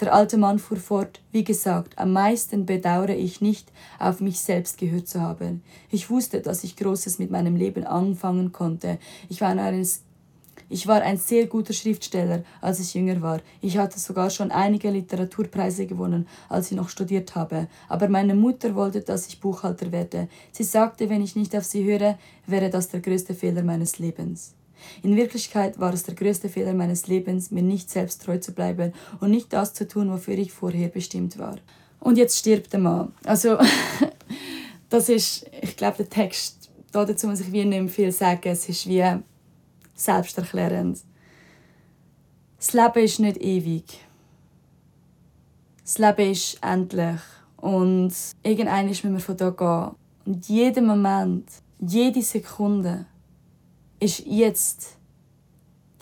Der 0.00 0.12
alte 0.12 0.36
Mann 0.38 0.58
fuhr 0.58 0.76
fort, 0.76 1.20
wie 1.30 1.44
gesagt, 1.44 1.96
am 1.98 2.12
meisten 2.12 2.66
bedauere 2.66 3.14
ich 3.14 3.40
nicht, 3.40 3.70
auf 4.00 4.20
mich 4.20 4.40
selbst 4.40 4.76
gehört 4.76 5.06
zu 5.06 5.20
haben. 5.20 5.62
Ich 5.88 6.10
wusste, 6.10 6.40
dass 6.40 6.64
ich 6.64 6.76
Großes 6.76 7.20
mit 7.20 7.30
meinem 7.30 7.54
Leben 7.54 7.84
anfangen 7.84 8.50
konnte. 8.50 8.98
Ich 9.28 9.40
war 9.40 9.50
ein, 9.50 9.88
ich 10.68 10.86
war 10.88 11.00
ein 11.02 11.16
sehr 11.16 11.46
guter 11.46 11.72
Schriftsteller, 11.72 12.42
als 12.60 12.80
ich 12.80 12.94
jünger 12.94 13.22
war. 13.22 13.40
Ich 13.60 13.78
hatte 13.78 14.00
sogar 14.00 14.30
schon 14.30 14.50
einige 14.50 14.90
Literaturpreise 14.90 15.86
gewonnen, 15.86 16.26
als 16.48 16.72
ich 16.72 16.76
noch 16.76 16.88
studiert 16.88 17.36
habe. 17.36 17.68
Aber 17.88 18.08
meine 18.08 18.34
Mutter 18.34 18.74
wollte, 18.74 19.00
dass 19.00 19.28
ich 19.28 19.40
Buchhalter 19.40 19.92
werde. 19.92 20.26
Sie 20.50 20.64
sagte, 20.64 21.08
wenn 21.08 21.22
ich 21.22 21.36
nicht 21.36 21.54
auf 21.54 21.64
sie 21.64 21.84
höre, 21.84 22.18
wäre 22.48 22.68
das 22.68 22.88
der 22.88 22.98
größte 22.98 23.34
Fehler 23.34 23.62
meines 23.62 24.00
Lebens. 24.00 24.54
In 25.02 25.16
Wirklichkeit 25.16 25.78
war 25.78 25.92
es 25.92 26.02
der 26.02 26.14
größte 26.14 26.48
Fehler 26.48 26.74
meines 26.74 27.06
Lebens, 27.06 27.50
mir 27.50 27.62
nicht 27.62 27.90
selbst 27.90 28.22
treu 28.22 28.38
zu 28.38 28.52
bleiben 28.52 28.92
und 29.20 29.30
nicht 29.30 29.52
das 29.52 29.74
zu 29.74 29.86
tun, 29.86 30.10
wofür 30.10 30.36
ich 30.38 30.52
vorher 30.52 30.88
bestimmt 30.88 31.38
war. 31.38 31.56
Und 32.00 32.18
jetzt 32.18 32.38
stirbt 32.38 32.72
der 32.72 32.80
Mann. 32.80 33.12
Also, 33.24 33.58
das 34.90 35.08
ist, 35.08 35.46
ich 35.62 35.76
glaube, 35.76 35.98
der 35.98 36.10
Text, 36.10 36.70
dazu 36.92 37.26
muss 37.26 37.40
ich 37.40 37.50
wie 37.50 37.64
nicht 37.64 37.80
mehr 37.80 37.88
viel 37.88 38.12
sagen. 38.12 38.42
Es 38.44 38.68
ist 38.68 38.86
wie 38.86 39.04
selbsterklärend. 39.94 41.00
Das 42.58 42.72
Leben 42.72 43.04
ist 43.04 43.20
nicht 43.20 43.36
ewig. 43.38 43.84
Das 45.82 45.98
Leben 45.98 46.30
ist 46.30 46.58
endlich. 46.62 47.20
Und 47.56 48.12
irgendwann 48.42 48.86
müssen 48.86 49.12
wir 49.14 49.20
von 49.20 49.36
hier 49.36 49.52
gehen. 49.52 49.90
Und 50.26 50.48
jeden 50.48 50.86
Moment, 50.86 51.48
jede 51.80 52.22
Sekunde 52.22 53.06
ist 54.04 54.26
jetzt 54.26 54.98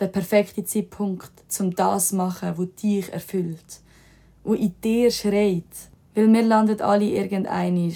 der 0.00 0.08
perfekte 0.08 0.64
Zeitpunkt, 0.64 1.30
um 1.60 1.74
das 1.74 2.08
zu 2.08 2.16
machen, 2.16 2.54
was 2.56 2.74
dich 2.82 3.12
erfüllt, 3.12 3.80
wo 4.42 4.54
in 4.54 4.74
dir 4.82 5.10
schreit. 5.10 5.64
Weil 6.14 6.32
wir 6.32 6.42
landen 6.42 6.80
alle 6.80 7.04
irgendeinmal 7.04 7.92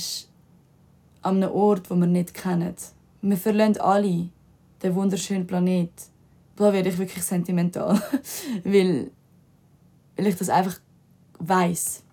an 1.23 1.43
einem 1.43 1.51
Ort, 1.53 1.91
wo 1.91 1.97
wir 1.97 2.07
nicht 2.07 2.33
kennen. 2.33 2.75
Wir 3.21 3.37
verlassen 3.37 3.81
alle 3.81 4.29
den 4.83 4.95
wunderschönen 4.95 5.47
Planet. 5.47 5.91
Da 6.55 6.73
werde 6.73 6.89
ich 6.89 6.99
wirklich 6.99 7.25
sentimental, 7.25 8.01
weil, 8.65 9.11
weil 10.17 10.27
ich 10.29 10.37
das 10.37 10.49
einfach 10.49 10.79
weiß. 11.41 12.05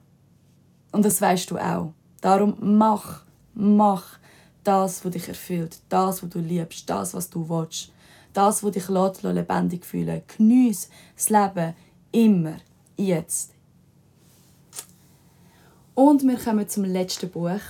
Und 0.91 1.05
das 1.05 1.21
weißt 1.21 1.51
du 1.51 1.57
auch. 1.57 1.93
Darum 2.19 2.55
mach, 2.59 3.23
mach 3.53 4.17
das, 4.63 5.03
was 5.03 5.11
dich 5.11 5.27
erfüllt, 5.27 5.77
das, 5.89 6.23
was 6.23 6.29
du 6.29 6.39
liebst, 6.39 6.89
das, 6.89 7.13
was 7.13 7.29
du 7.29 7.47
willst, 7.49 7.91
das, 8.33 8.63
was 8.63 8.71
dich 8.71 8.87
lässt, 8.89 9.23
lebendig 9.23 9.85
fühlen. 9.85 10.21
Geniess 10.37 10.89
das 11.15 11.29
Leben 11.29 11.73
immer, 12.11 12.57
jetzt. 12.97 13.51
Und 15.95 16.23
wir 16.23 16.37
kommen 16.37 16.67
zum 16.67 16.85
letzten 16.85 17.29
Buch. 17.29 17.61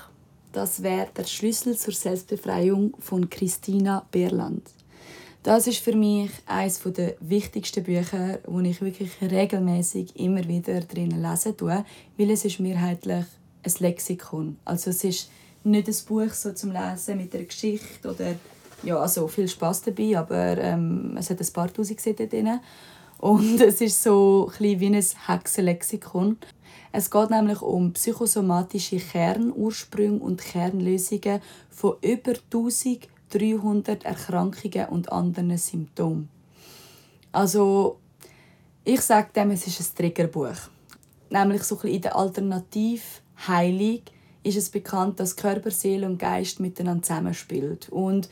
Das 0.54 0.84
wäre 0.84 1.10
der 1.18 1.26
Schlüssel 1.26 1.76
zur 1.76 1.94
Selbstbefreiung 1.94 2.96
von 3.00 3.30
Christina 3.30 4.06
Berland. 4.12 4.70
Das 5.42 5.68
ist 5.68 5.80
für 5.80 5.94
mich 5.94 6.32
eines 6.46 6.80
der 6.80 7.16
wichtigsten 7.20 7.84
Bücher, 7.84 8.40
wo 8.46 8.62
ich 8.62 8.82
wirklich 8.82 9.12
regelmäßig 9.22 10.16
immer 10.16 10.48
wieder 10.48 10.80
drin 10.80 11.22
lesen 11.22 11.58
tue, 11.58 11.84
weil 12.18 12.32
es 12.32 12.46
ist 12.46 12.62
mehrheitlich 12.62 13.26
ein 13.64 13.74
Lexikon. 13.80 14.58
Also 14.64 14.92
es 14.92 15.04
ist 15.04 15.30
nicht 15.64 15.88
ein 15.88 15.96
Buch 16.08 16.34
so 16.34 16.54
zum 16.54 16.72
Lesen 16.72 17.18
mit 17.18 17.34
einer 17.34 17.46
Geschichte 17.46 18.10
oder 18.10 18.36
ja, 18.84 18.98
also 18.98 19.28
viel 19.28 19.48
Spaß 19.48 19.84
dabei, 19.84 20.18
aber 20.18 20.58
ähm, 20.58 21.16
es 21.18 21.30
hat 21.30 21.40
ein 21.40 21.54
paar 21.54 21.72
Tausend 21.72 22.02
Seiten 22.02 22.30
drin. 22.30 22.60
Und 23.18 23.62
es 23.66 23.80
ist 23.80 24.04
so 24.04 24.52
ein 24.60 24.80
wie 24.80 24.88
ein 24.88 25.04
Hexenlexikon. 25.28 26.38
Es 26.92 27.10
geht 27.10 27.30
nämlich 27.30 27.62
um 27.62 27.94
psychosomatische 27.94 28.98
Kernursprünge 28.98 30.20
und 30.20 30.42
Kernlösungen 30.42 31.42
von 31.70 31.96
über 32.02 32.34
1300 32.52 34.04
Erkrankungen 34.04 34.90
und 34.90 35.12
anderen 35.12 35.58
Symptomen. 35.58 36.30
Also, 37.32 37.98
ich 38.84 39.02
sage 39.02 39.30
dem, 39.36 39.52
es 39.52 39.66
ist 39.66 39.80
ein 39.80 39.96
Triggerbuch. 39.96 40.70
Nämlich 41.30 41.64
so 41.64 41.80
ein 41.82 41.88
in 41.88 42.02
der 42.02 42.16
Alternativheilung 42.16 44.02
ist 44.44 44.58
es 44.58 44.70
bekannt, 44.70 45.20
dass 45.20 45.36
Körper, 45.36 45.72
Seele 45.72 46.06
und 46.06 46.20
Geist 46.20 46.60
miteinander 46.60 47.04
zusammenspielen. 47.04 47.80
Und 47.90 48.30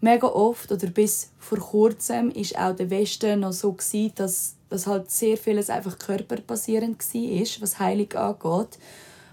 mega 0.00 0.26
oft 0.26 0.72
oder 0.72 0.86
bis 0.88 1.30
vor 1.38 1.58
kurzem 1.58 2.30
ist 2.30 2.58
auch 2.58 2.74
der 2.74 2.90
Westen 2.90 3.40
noch 3.40 3.52
so 3.52 3.72
gewesen, 3.72 4.12
dass, 4.16 4.56
dass 4.68 4.86
halt 4.86 5.10
sehr 5.10 5.36
vieles 5.36 5.70
einfach 5.70 5.98
körperbasierend 5.98 6.98
war, 7.02 7.62
was 7.62 7.78
Heilung 7.78 8.12
angeht. 8.12 8.78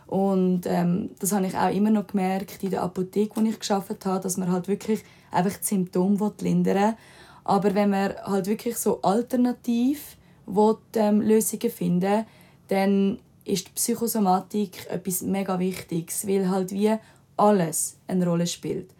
Und 0.08 0.62
ähm, 0.66 1.12
das 1.20 1.32
habe 1.32 1.46
ich 1.46 1.56
auch 1.56 1.74
immer 1.74 1.92
noch 1.92 2.08
gemerkt 2.08 2.64
in 2.64 2.72
der 2.72 2.82
Apotheke, 2.82 3.36
wo 3.36 3.42
ich 3.42 3.60
geschafft 3.60 4.06
habe, 4.06 4.24
dass 4.24 4.38
man 4.38 4.52
halt 4.52 4.68
wirklich 4.68 5.04
einfach 5.32 5.56
die 5.58 5.66
Symptome 5.66 6.34
lindern 6.42 6.76
will. 6.76 6.96
Aber 7.44 7.76
wenn 7.76 7.92
man 7.92 8.16
halt 8.24 8.48
wirklich 8.48 8.78
so 8.78 9.02
alternativ 9.02 10.18
will, 10.46 10.78
ähm, 10.96 11.22
Lösungen 11.22 11.72
finden 11.72 12.26
dann 12.70 13.20
ist 13.46 13.68
die 13.68 13.72
Psychosomatik 13.72 14.88
etwas 14.90 15.22
mega 15.22 15.60
Wichtiges, 15.60 16.28
weil 16.28 16.50
halt 16.50 16.72
wie 16.72 16.96
alles 17.38 17.98
eine 18.08 18.26
Rolle 18.26 18.48
spielt. 18.48 18.92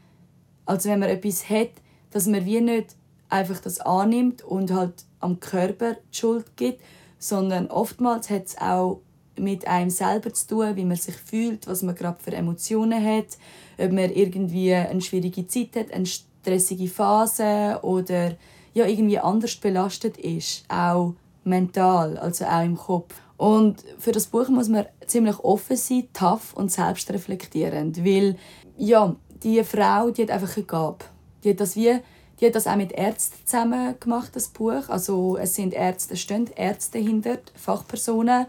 Also 0.66 0.90
wenn 0.90 1.00
man 1.00 1.10
etwas 1.10 1.50
hat, 1.50 1.72
dass 2.12 2.28
man 2.28 2.46
wie 2.46 2.62
nicht 2.62 2.96
einfach 3.30 3.60
das 3.60 3.80
annimmt 3.80 4.44
und 4.44 4.72
halt 4.72 5.06
am 5.20 5.40
Körper 5.40 5.94
die 5.94 6.18
Schuld 6.18 6.56
gibt, 6.56 6.82
sondern 7.20 7.68
oftmals 7.68 8.30
hat 8.30 8.48
es 8.48 8.58
auch 8.58 9.02
mit 9.38 9.68
einem 9.68 9.90
selber 9.90 10.34
zu 10.34 10.48
tun, 10.48 10.76
wie 10.76 10.86
man 10.86 10.98
sich 10.98 11.16
fühlt, 11.16 11.68
was 11.68 11.82
man 11.84 11.96
gerade 11.96 12.22
für 12.22 12.34
Emotionen 12.34 13.04
hat, 13.04 13.38
ob 13.78 13.92
man 13.92 14.12
irgendwie 14.12 14.74
eine 14.74 15.02
schwierige 15.02 15.48
Zeit 15.48 15.76
hat, 15.76 15.92
einen 15.92 16.06
stressige 16.06 16.88
Phase 16.88 17.80
oder 17.82 18.36
ja, 18.74 18.86
irgendwie 18.86 19.20
anders 19.20 19.56
belastet 19.56 20.18
ist, 20.18 20.66
auch 20.68 21.14
mental, 21.44 22.18
also 22.18 22.46
auch 22.46 22.64
im 22.64 22.78
Kopf. 22.78 23.16
Und 23.40 23.86
für 23.98 24.12
das 24.12 24.28
Buch 24.28 24.50
muss 24.50 24.68
man 24.68 24.86
ziemlich 25.08 25.40
offen 25.40 25.78
sein, 25.78 26.10
tough 26.12 26.54
und 26.56 26.74
selbstreflektierend, 26.74 28.04
weil 28.04 28.36
ja, 28.78 29.16
die 29.42 29.64
Frau, 29.64 30.12
die 30.12 30.24
hat 30.24 30.32
einfach 30.32 30.58
eine 30.58 30.66
Gabe. 30.66 31.06
Die 31.42 31.52
hat 31.52 31.62
das 31.62 31.78
wie 31.78 32.02
die 32.42 32.46
hat 32.46 32.56
das 32.56 32.68
auch 32.68 32.76
mit 32.76 32.92
Ärzten 32.92 33.38
zusammen 33.46 33.96
gemacht, 33.98 34.32
das 34.34 34.50
Buch. 34.50 34.90
Also 34.90 35.38
es 35.38 35.56
sind 35.56 35.74
Ärzte, 35.74 36.16
es 36.16 36.20
stehen 36.20 36.50
Ärzte 36.54 37.00
hinter, 37.00 37.38
Fachpersonen. 37.56 38.46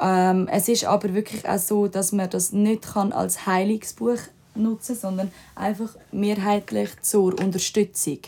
Ähm, 0.00 0.48
es 0.50 0.66
ist 0.66 0.86
aber 0.86 1.12
wirklich 1.12 1.46
auch 1.46 1.58
so, 1.58 1.86
dass 1.86 2.12
man 2.12 2.30
das 2.30 2.52
nicht 2.52 2.94
kann 2.94 3.12
als 3.12 3.44
Heilungsbuch 3.46 4.18
nutzen 4.54 4.94
kann, 4.94 5.00
sondern 5.00 5.32
einfach 5.54 5.94
mehrheitlich 6.10 6.88
zur 7.02 7.38
Unterstützung 7.38 8.20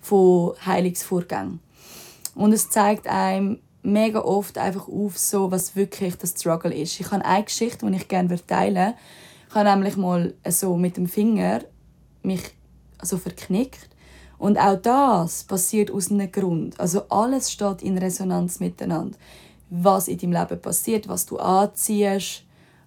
von 0.00 0.54
Heilungsvorgängen. 0.64 1.58
Und 2.36 2.52
es 2.52 2.70
zeigt 2.70 3.08
einem 3.08 3.58
mega 3.88 4.20
oft 4.20 4.58
einfach 4.58 4.88
auf, 4.88 5.18
so, 5.18 5.50
was 5.50 5.74
wirklich 5.76 6.16
das 6.16 6.30
Struggle 6.30 6.74
ist. 6.74 7.00
Ich 7.00 7.10
habe 7.10 7.24
eine 7.24 7.44
Geschichte, 7.44 7.86
die 7.86 7.96
ich 7.96 8.08
gerne 8.08 8.28
teilen 8.46 8.76
würde. 8.76 8.94
Ich 9.48 9.54
habe 9.54 9.70
nämlich 9.70 9.96
mal 9.96 10.34
so 10.48 10.76
mit 10.76 10.96
dem 10.96 11.06
Finger 11.08 11.60
mich 12.22 12.42
so 13.02 13.16
verknickt 13.16 13.88
und 14.38 14.58
auch 14.58 14.76
das 14.76 15.44
passiert 15.44 15.90
aus 15.90 16.10
einem 16.10 16.30
Grund. 16.30 16.78
Also 16.78 17.02
alles 17.08 17.50
steht 17.50 17.82
in 17.82 17.98
Resonanz 17.98 18.60
miteinander. 18.60 19.16
Was 19.70 20.08
in 20.08 20.18
deinem 20.18 20.32
Leben 20.32 20.62
passiert, 20.62 21.08
was 21.08 21.26
du 21.26 21.38
anziehst, 21.38 22.44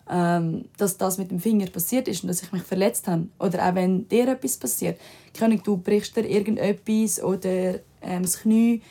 ähm, 0.09 0.65
dass 0.77 0.97
das 0.97 1.17
mit 1.17 1.31
dem 1.31 1.39
Finger 1.39 1.67
passiert 1.67 2.07
ist 2.07 2.23
und 2.23 2.29
dass 2.29 2.41
ich 2.41 2.51
mich 2.51 2.63
verletzt 2.63 3.07
habe. 3.07 3.27
Oder 3.39 3.67
auch 3.67 3.75
wenn 3.75 4.07
dir 4.07 4.29
etwas 4.29 4.57
passiert. 4.57 4.99
Kann 5.33 5.59
du 5.63 5.77
brichst 5.77 6.15
dir 6.15 6.27
irgendetwas 6.27 7.21
oder 7.21 7.75
ähm, 8.01 8.23
das 8.23 8.39
Knie 8.39 8.81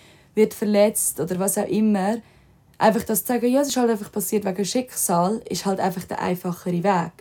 wird 0.40 0.54
verletzt 0.54 1.20
oder 1.20 1.38
was 1.38 1.58
auch 1.58 1.68
immer. 1.68 2.16
Einfach 2.78 3.02
das 3.02 3.24
zu 3.24 3.34
sagen, 3.34 3.52
ja, 3.52 3.60
es 3.60 3.68
ist 3.68 3.76
halt 3.76 3.90
einfach 3.90 4.10
passiert 4.10 4.44
wegen 4.44 4.64
Schicksal, 4.64 5.42
ist 5.48 5.66
halt 5.66 5.80
einfach 5.80 6.04
der 6.04 6.20
einfachere 6.20 6.82
Weg. 6.82 7.12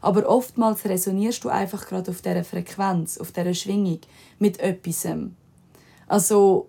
Aber 0.00 0.28
oftmals 0.28 0.84
resonierst 0.84 1.44
du 1.44 1.48
einfach 1.48 1.86
gerade 1.86 2.10
auf 2.10 2.22
dieser 2.22 2.44
Frequenz, 2.44 3.18
auf 3.18 3.32
dieser 3.32 3.54
Schwingung 3.54 4.00
mit 4.38 4.60
etwas. 4.60 5.08
Also 6.06 6.68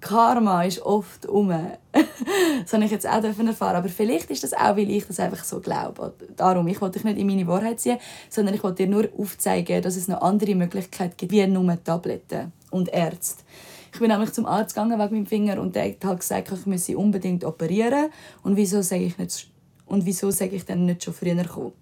Karma 0.00 0.64
ist 0.64 0.80
oft 0.80 1.26
um. 1.26 1.48
das 2.62 2.72
habe 2.72 2.84
ich 2.84 2.90
jetzt 2.90 3.06
auch 3.06 3.22
erfahren. 3.22 3.76
Aber 3.76 3.88
vielleicht 3.88 4.30
ist 4.30 4.42
das 4.42 4.54
auch, 4.54 4.76
weil 4.76 4.90
ich 4.90 5.06
das 5.06 5.20
einfach 5.20 5.44
so 5.44 5.60
glaube. 5.60 6.14
Darum, 6.36 6.66
ich 6.68 6.80
wollte 6.80 6.98
dich 6.98 7.04
nicht 7.04 7.18
in 7.18 7.26
meine 7.26 7.46
Wahrheit 7.46 7.80
ziehen, 7.80 7.98
sondern 8.28 8.54
ich 8.54 8.62
wollte 8.62 8.84
dir 8.84 8.90
nur 8.90 9.08
aufzeigen, 9.18 9.82
dass 9.82 9.96
es 9.96 10.08
noch 10.08 10.22
andere 10.22 10.54
Möglichkeiten 10.54 11.14
gibt, 11.16 11.32
wie 11.32 11.46
nur 11.46 11.84
Tabletten 11.84 12.52
und 12.70 12.88
Ärzte. 12.88 13.44
Ich 13.92 13.98
bin 13.98 14.08
nämlich 14.08 14.32
zum 14.32 14.46
Arzt 14.46 14.74
gegangen 14.74 14.98
wegen 14.98 15.14
meinem 15.14 15.26
Finger 15.26 15.60
und 15.60 15.74
der 15.74 15.90
hat 15.90 16.04
halt 16.04 16.20
gesagt, 16.20 16.52
ich 16.52 16.66
müsse 16.66 16.96
unbedingt 16.96 17.44
operieren. 17.44 18.10
Und 18.42 18.56
wieso 18.56 18.82
sage 18.82 19.04
ich, 19.04 19.18
nicht, 19.18 19.50
und 19.86 20.06
wieso 20.06 20.30
sage 20.30 20.56
ich 20.56 20.64
dann 20.64 20.86
nicht 20.86 21.04
schon 21.04 21.14
früher 21.14 21.44
kommen? 21.44 21.72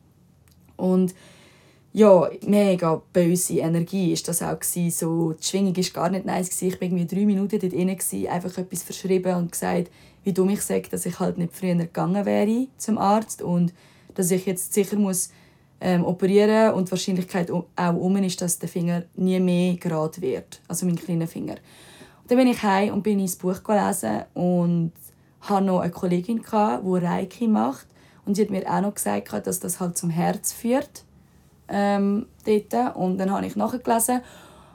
Und 0.76 1.14
ja, 1.92 2.30
mega 2.46 3.02
böse 3.12 3.58
Energie 3.58 4.12
ist 4.12 4.28
das 4.28 4.42
auch 4.42 4.58
gewesen. 4.58 4.90
So, 4.90 5.32
die 5.32 5.44
Schwingung 5.44 5.76
war 5.76 5.84
gar 5.92 6.10
nicht 6.10 6.26
nice. 6.26 6.50
Gewesen. 6.50 6.68
Ich 6.68 6.74
war 6.74 6.82
irgendwie 6.82 7.06
drei 7.06 7.26
Minuten 7.26 7.58
dort 7.58 7.72
drin, 7.72 8.28
einfach 8.28 8.58
etwas 8.58 8.82
verschrieben 8.82 9.34
und 9.34 9.52
gesagt, 9.52 9.90
wie 10.24 10.32
dumm 10.32 10.50
ich 10.50 10.62
sage, 10.62 10.88
dass 10.90 11.06
ich 11.06 11.18
halt 11.18 11.38
nicht 11.38 11.54
früher 11.54 11.74
gegangen 11.74 12.26
wäre 12.26 12.66
zum 12.76 12.98
Arzt 12.98 13.42
und 13.42 13.72
dass 14.14 14.30
ich 14.30 14.46
jetzt 14.46 14.74
sicher 14.74 14.96
muss 14.96 15.30
ähm, 15.80 16.04
operieren 16.04 16.74
und 16.74 16.88
die 16.88 16.90
Wahrscheinlichkeit 16.90 17.50
auch 17.50 17.66
um 17.94 18.16
ist, 18.16 18.40
dass 18.40 18.58
der 18.58 18.68
Finger 18.68 19.04
nie 19.14 19.40
mehr 19.40 19.74
gerade 19.76 20.20
wird, 20.20 20.60
also 20.68 20.86
mein 20.86 20.96
kleiner 20.96 21.26
Finger. 21.26 21.56
Dann 22.28 22.38
bin 22.38 22.46
ich 22.46 22.62
heim 22.62 22.92
und 22.92 23.02
bin 23.02 23.18
ins 23.18 23.36
Buch 23.36 23.62
gelesen 23.62 24.24
und 24.34 24.92
hatte 25.40 25.64
noch 25.64 25.80
eine 25.80 25.90
Kollegin, 25.90 26.42
die 26.42 27.04
Reiki 27.04 27.48
macht 27.48 27.86
und 28.28 28.34
sie 28.34 28.42
hat 28.42 28.50
mir 28.50 28.66
auch 28.70 28.82
noch 28.82 28.94
gesagt, 28.94 29.46
dass 29.46 29.58
das 29.58 29.80
halt 29.80 29.96
zum 29.96 30.10
Herz 30.10 30.52
führt. 30.52 31.04
Ähm, 31.68 32.26
dort. 32.44 32.96
Und 32.96 33.16
dann 33.16 33.30
habe 33.30 33.46
ich 33.46 33.56
nachgelesen. 33.56 34.20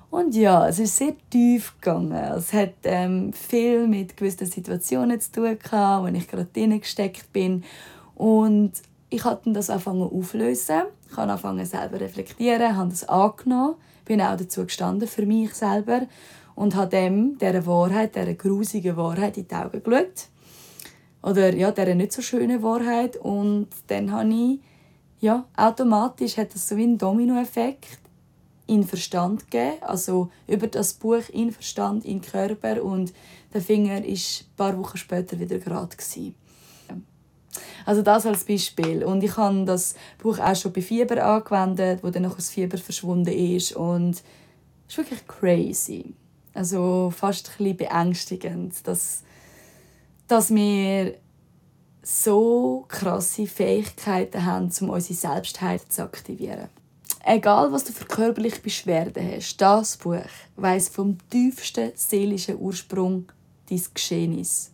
Und 0.09 0.35
ja, 0.35 0.67
es 0.67 0.79
ist 0.79 0.97
sehr 0.97 1.13
tief 1.29 1.75
gegangen. 1.79 2.13
Es 2.13 2.51
hat 2.51 2.73
ähm, 2.83 3.31
viel 3.33 3.87
mit 3.87 4.17
gewissen 4.17 4.47
Situationen 4.47 5.19
zu 5.19 5.31
tun 5.31 5.57
gehabt, 5.59 6.03
wo 6.03 6.07
ich 6.07 6.27
gerade 6.27 6.45
drin 6.45 6.79
gesteckt 6.79 7.31
bin. 7.31 7.63
Und 8.15 8.73
ich 9.09 9.23
habe 9.23 9.53
das 9.53 9.69
angefangen 9.69 10.01
auflösen. 10.01 10.83
Ich 11.09 11.17
habe 11.17 11.31
angefangen 11.31 11.65
selber 11.65 11.99
reflektieren, 11.99 12.75
habe 12.75 12.89
das 12.89 13.07
angenommen, 13.07 13.75
bin 14.05 14.19
auch 14.19 14.35
dazu 14.35 14.63
gestanden 14.65 15.07
für 15.07 15.27
mich 15.27 15.53
selber 15.53 16.07
und 16.55 16.75
habe 16.75 16.89
dem, 16.89 17.37
dieser 17.37 17.65
Wahrheit, 17.65 18.15
dieser 18.15 18.33
grusigen 18.33 18.97
Wahrheit 18.97 19.37
in 19.37 19.47
die 19.47 19.55
Augen 19.55 19.83
geschaut 19.83 20.29
oder 21.23 21.55
ja, 21.55 21.71
dieser 21.71 21.95
nicht 21.95 22.11
so 22.11 22.21
schönen 22.21 22.61
Wahrheit. 22.61 23.15
Und 23.17 23.69
dann 23.87 24.11
habe 24.11 24.29
ich, 24.29 24.59
ja, 25.19 25.45
automatisch 25.55 26.37
hat 26.37 26.53
das 26.53 26.67
so 26.67 26.75
wie 26.77 26.83
einen 26.83 26.97
Dominoeffekt 26.97 27.99
in 28.67 28.83
Verstand 28.83 29.49
gegeben. 29.49 29.81
Also 29.81 30.29
über 30.47 30.67
das 30.67 30.93
Buch 30.93 31.29
in 31.31 31.51
Verstand, 31.51 32.05
in 32.05 32.21
Körper 32.21 32.83
und 32.83 33.13
der 33.53 33.61
Finger 33.61 34.03
ist 34.03 34.41
ein 34.41 34.55
paar 34.57 34.77
Wochen 34.77 34.97
später 34.97 35.39
wieder 35.39 35.59
gerade. 35.59 35.95
Also 37.85 38.01
das 38.01 38.25
als 38.25 38.43
Beispiel. 38.45 39.03
Und 39.03 39.23
ich 39.23 39.37
habe 39.37 39.65
das 39.65 39.95
Buch 40.21 40.39
auch 40.39 40.55
schon 40.55 40.73
bei 40.73 40.81
Fieber 40.81 41.23
angewendet, 41.23 42.03
wo 42.03 42.09
dann 42.09 42.23
noch 42.23 42.35
das 42.35 42.49
Fieber 42.49 42.77
verschwunden 42.77 43.33
ist 43.33 43.75
und 43.75 44.23
es 44.87 44.97
ist 44.97 44.97
wirklich 44.97 45.27
crazy. 45.27 46.15
Also 46.53 47.11
fast 47.15 47.49
ein 47.49 47.57
bisschen 47.57 47.77
beängstigend, 47.77 48.87
dass 48.87 49.23
dass 50.27 50.53
wir 50.53 51.15
so 52.01 52.85
krasse 52.87 53.47
Fähigkeiten 53.47 54.45
haben, 54.45 54.71
um 54.81 54.89
unsere 54.89 55.13
Selbstheilung 55.13 55.89
zu 55.89 56.03
aktivieren. 56.03 56.69
Egal, 57.25 57.71
was 57.71 57.85
du 57.85 57.93
für 57.93 58.05
körperliche 58.05 58.59
Beschwerden 58.59 59.31
hast, 59.31 59.57
das 59.57 59.95
Buch 59.97 60.25
weiß 60.57 60.89
vom 60.89 61.17
tiefsten 61.29 61.91
seelischen 61.95 62.59
Ursprung 62.59 63.31
deines 63.69 63.93
Geschehnis. 63.93 64.71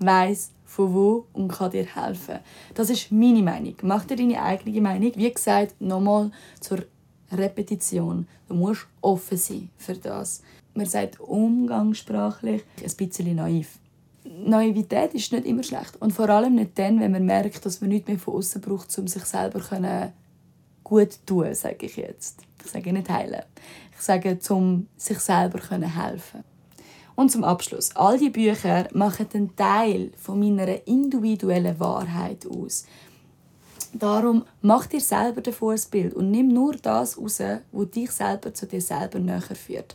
Weiß 0.00 0.50
von 0.64 0.92
wo 0.92 1.26
und 1.32 1.48
kann 1.48 1.70
dir 1.70 1.86
helfen. 1.86 2.40
Das 2.74 2.90
ist 2.90 3.12
meine 3.12 3.42
Meinung. 3.42 3.76
Mach 3.82 4.04
dir 4.04 4.16
deine 4.16 4.42
eigene 4.42 4.80
Meinung. 4.80 5.12
Wie 5.14 5.32
gesagt, 5.32 5.80
nochmal 5.80 6.32
zur 6.60 6.84
Repetition. 7.30 8.26
Du 8.48 8.54
musst 8.54 8.86
offen 9.00 9.38
sein 9.38 9.70
für 9.76 9.94
das. 9.94 10.42
Man 10.74 10.86
sagt 10.86 11.20
umgangssprachlich 11.20 12.64
ein 12.82 12.96
bisschen 12.96 13.36
naiv. 13.36 13.78
Naivität 14.24 15.14
ist 15.14 15.32
nicht 15.32 15.46
immer 15.46 15.62
schlecht. 15.62 15.96
Und 16.00 16.12
vor 16.12 16.28
allem 16.28 16.56
nicht 16.56 16.78
dann, 16.78 17.00
wenn 17.00 17.12
man 17.12 17.24
merkt, 17.24 17.64
dass 17.64 17.80
man 17.80 17.90
nichts 17.90 18.08
mehr 18.08 18.18
von 18.18 18.34
außen 18.34 18.60
braucht, 18.60 18.96
um 18.98 19.06
sich 19.06 19.24
selber 19.24 19.60
gut 20.82 21.12
zu 21.12 21.26
tun, 21.26 21.54
sage 21.54 21.86
ich 21.86 21.96
jetzt. 21.96 22.42
Ich 22.64 22.70
sage 22.70 22.92
nicht 22.92 23.08
heilen. 23.08 23.42
Ich 23.92 24.00
sage, 24.00 24.38
um 24.50 24.88
sich 24.96 25.18
selber 25.18 25.60
helfen 25.70 26.44
Und 27.14 27.30
zum 27.30 27.44
Abschluss. 27.44 27.94
All 27.94 28.18
die 28.18 28.30
Bücher 28.30 28.88
machen 28.92 29.28
einen 29.32 29.54
Teil 29.54 30.10
von 30.16 30.40
meiner 30.40 30.86
individuellen 30.86 31.78
Wahrheit 31.78 32.46
aus. 32.46 32.86
Darum 33.92 34.44
mach 34.60 34.86
dir 34.86 35.00
selber 35.00 35.40
davon 35.40 35.76
ein 35.76 35.90
Bild 35.90 36.14
und 36.14 36.32
nimm 36.32 36.48
nur 36.48 36.74
das 36.74 37.16
raus, 37.16 37.40
was 37.70 37.90
dich 37.90 38.10
selber 38.10 38.52
zu 38.52 38.66
dir 38.66 38.80
selber 38.80 39.20
näher 39.20 39.40
führt. 39.40 39.94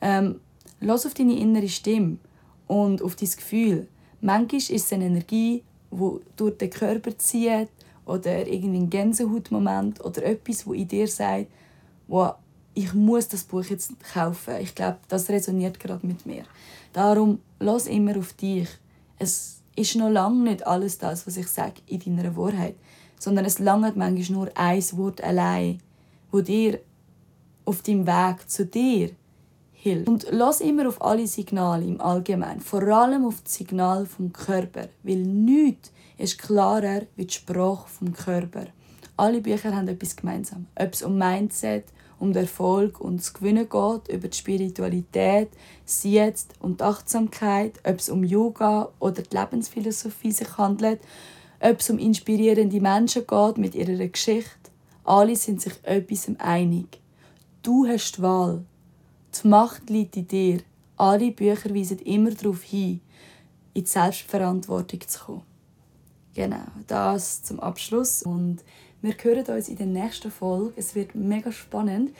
Ähm, 0.00 0.40
lass 0.80 1.06
auf 1.06 1.14
deine 1.14 1.38
innere 1.38 1.68
Stimme 1.68 2.18
und 2.66 3.02
auf 3.02 3.16
dein 3.16 3.30
Gefühl. 3.30 3.88
Manchmal 4.20 4.58
ist 4.58 4.70
es 4.70 4.92
eine 4.92 5.06
Energie, 5.06 5.62
die 5.90 6.20
durch 6.36 6.58
den 6.58 6.70
Körper 6.70 7.16
zieht 7.18 7.68
oder 8.06 8.46
irgendwie 8.46 8.78
ein 8.78 8.90
Gänsehautmoment 8.90 10.04
oder 10.04 10.24
etwas, 10.24 10.66
wo 10.66 10.72
in 10.72 10.88
dir 10.88 11.08
sagt, 11.08 11.46
wow, 12.08 12.34
ich 12.74 12.92
muss 12.92 13.28
das 13.28 13.44
Buch 13.44 13.64
jetzt 13.64 13.92
kaufen. 14.12 14.54
Ich 14.60 14.74
glaube, 14.74 14.98
das 15.08 15.28
resoniert 15.28 15.78
gerade 15.78 16.06
mit 16.06 16.26
mir. 16.26 16.44
Darum 16.92 17.38
lass 17.60 17.86
immer 17.86 18.16
auf 18.18 18.32
dich. 18.32 18.68
Es 19.18 19.60
ist 19.76 19.96
noch 19.96 20.10
lange 20.10 20.50
nicht 20.50 20.66
alles 20.66 20.98
das, 20.98 21.26
was 21.26 21.36
ich 21.36 21.48
sage 21.48 21.80
in 21.86 22.16
deiner 22.16 22.36
Wahrheit, 22.36 22.74
sondern 23.18 23.44
es 23.44 23.58
langt 23.58 23.96
manchmal 23.96 24.36
nur 24.36 24.50
ein 24.54 24.82
Wort 24.92 25.22
allein, 25.22 25.80
wo 26.30 26.40
dir 26.40 26.80
auf 27.64 27.82
dem 27.82 28.06
Weg 28.06 28.48
zu 28.48 28.66
dir 28.66 29.10
hilft. 29.84 30.08
Und 30.08 30.26
lass 30.30 30.60
immer 30.60 30.88
auf 30.88 31.02
alle 31.02 31.26
Signale 31.26 31.84
im 31.84 32.00
Allgemeinen, 32.00 32.60
vor 32.60 32.82
allem 32.82 33.26
auf 33.26 33.42
das 33.42 33.54
Signal 33.54 34.06
vom 34.06 34.32
Körper, 34.32 34.88
weil 35.02 35.18
nichts 35.18 35.92
ist 36.16 36.38
klarer 36.38 37.02
wie 37.16 37.26
die 37.26 37.34
Sprache 37.34 37.88
vom 37.88 38.12
Körper. 38.12 38.66
Alle 39.16 39.42
Bücher 39.42 39.76
haben 39.76 39.86
etwas 39.86 40.16
gemeinsam. 40.16 40.66
Ob 40.74 40.94
es 40.94 41.02
um 41.02 41.18
Mindset, 41.18 41.84
um 42.18 42.32
den 42.32 42.44
Erfolg 42.44 42.98
und 42.98 43.18
das 43.18 43.34
Gewinnen 43.34 43.68
geht, 43.68 44.08
über 44.08 44.28
die 44.28 44.36
Spiritualität, 44.36 45.50
das 45.84 46.02
Jetzt 46.04 46.54
und 46.60 46.80
die 46.80 46.84
Achtsamkeit, 46.84 47.78
ob 47.84 47.98
es 47.98 48.08
um 48.08 48.24
Yoga 48.24 48.88
oder 48.98 49.22
die 49.22 49.36
Lebensphilosophie 49.36 50.32
sich 50.32 50.56
handelt, 50.56 51.00
ob 51.60 51.80
es 51.80 51.90
um 51.90 51.98
inspirierende 51.98 52.80
Menschen 52.80 53.26
geht 53.26 53.58
mit 53.58 53.74
ihrer 53.74 54.06
Geschichte. 54.08 54.70
Alle 55.04 55.36
sind 55.36 55.60
sich 55.60 55.74
etwas 55.82 56.30
einig. 56.38 57.00
Du 57.62 57.86
hast 57.86 58.16
die 58.16 58.22
Wahl. 58.22 58.64
Die 59.42 59.48
Macht 59.48 59.90
liegt 59.90 60.16
in 60.16 60.28
dir. 60.28 60.58
Alle 60.96 61.32
Bücher 61.32 61.74
weisen 61.74 61.98
immer 62.00 62.30
darauf 62.30 62.62
hin, 62.62 63.00
in 63.72 63.82
die 63.82 63.90
Selbstverantwortung 63.90 65.00
zu 65.06 65.24
kommen. 65.24 65.42
Genau, 66.34 66.64
das 66.86 67.42
zum 67.42 67.60
Abschluss. 67.60 68.22
Und 68.22 68.60
wir 69.02 69.14
hören 69.20 69.46
uns 69.46 69.68
in 69.68 69.76
der 69.76 69.86
nächsten 69.86 70.30
Folge. 70.30 70.72
Es 70.76 70.94
wird 70.94 71.14
mega 71.14 71.50
spannend, 71.52 72.10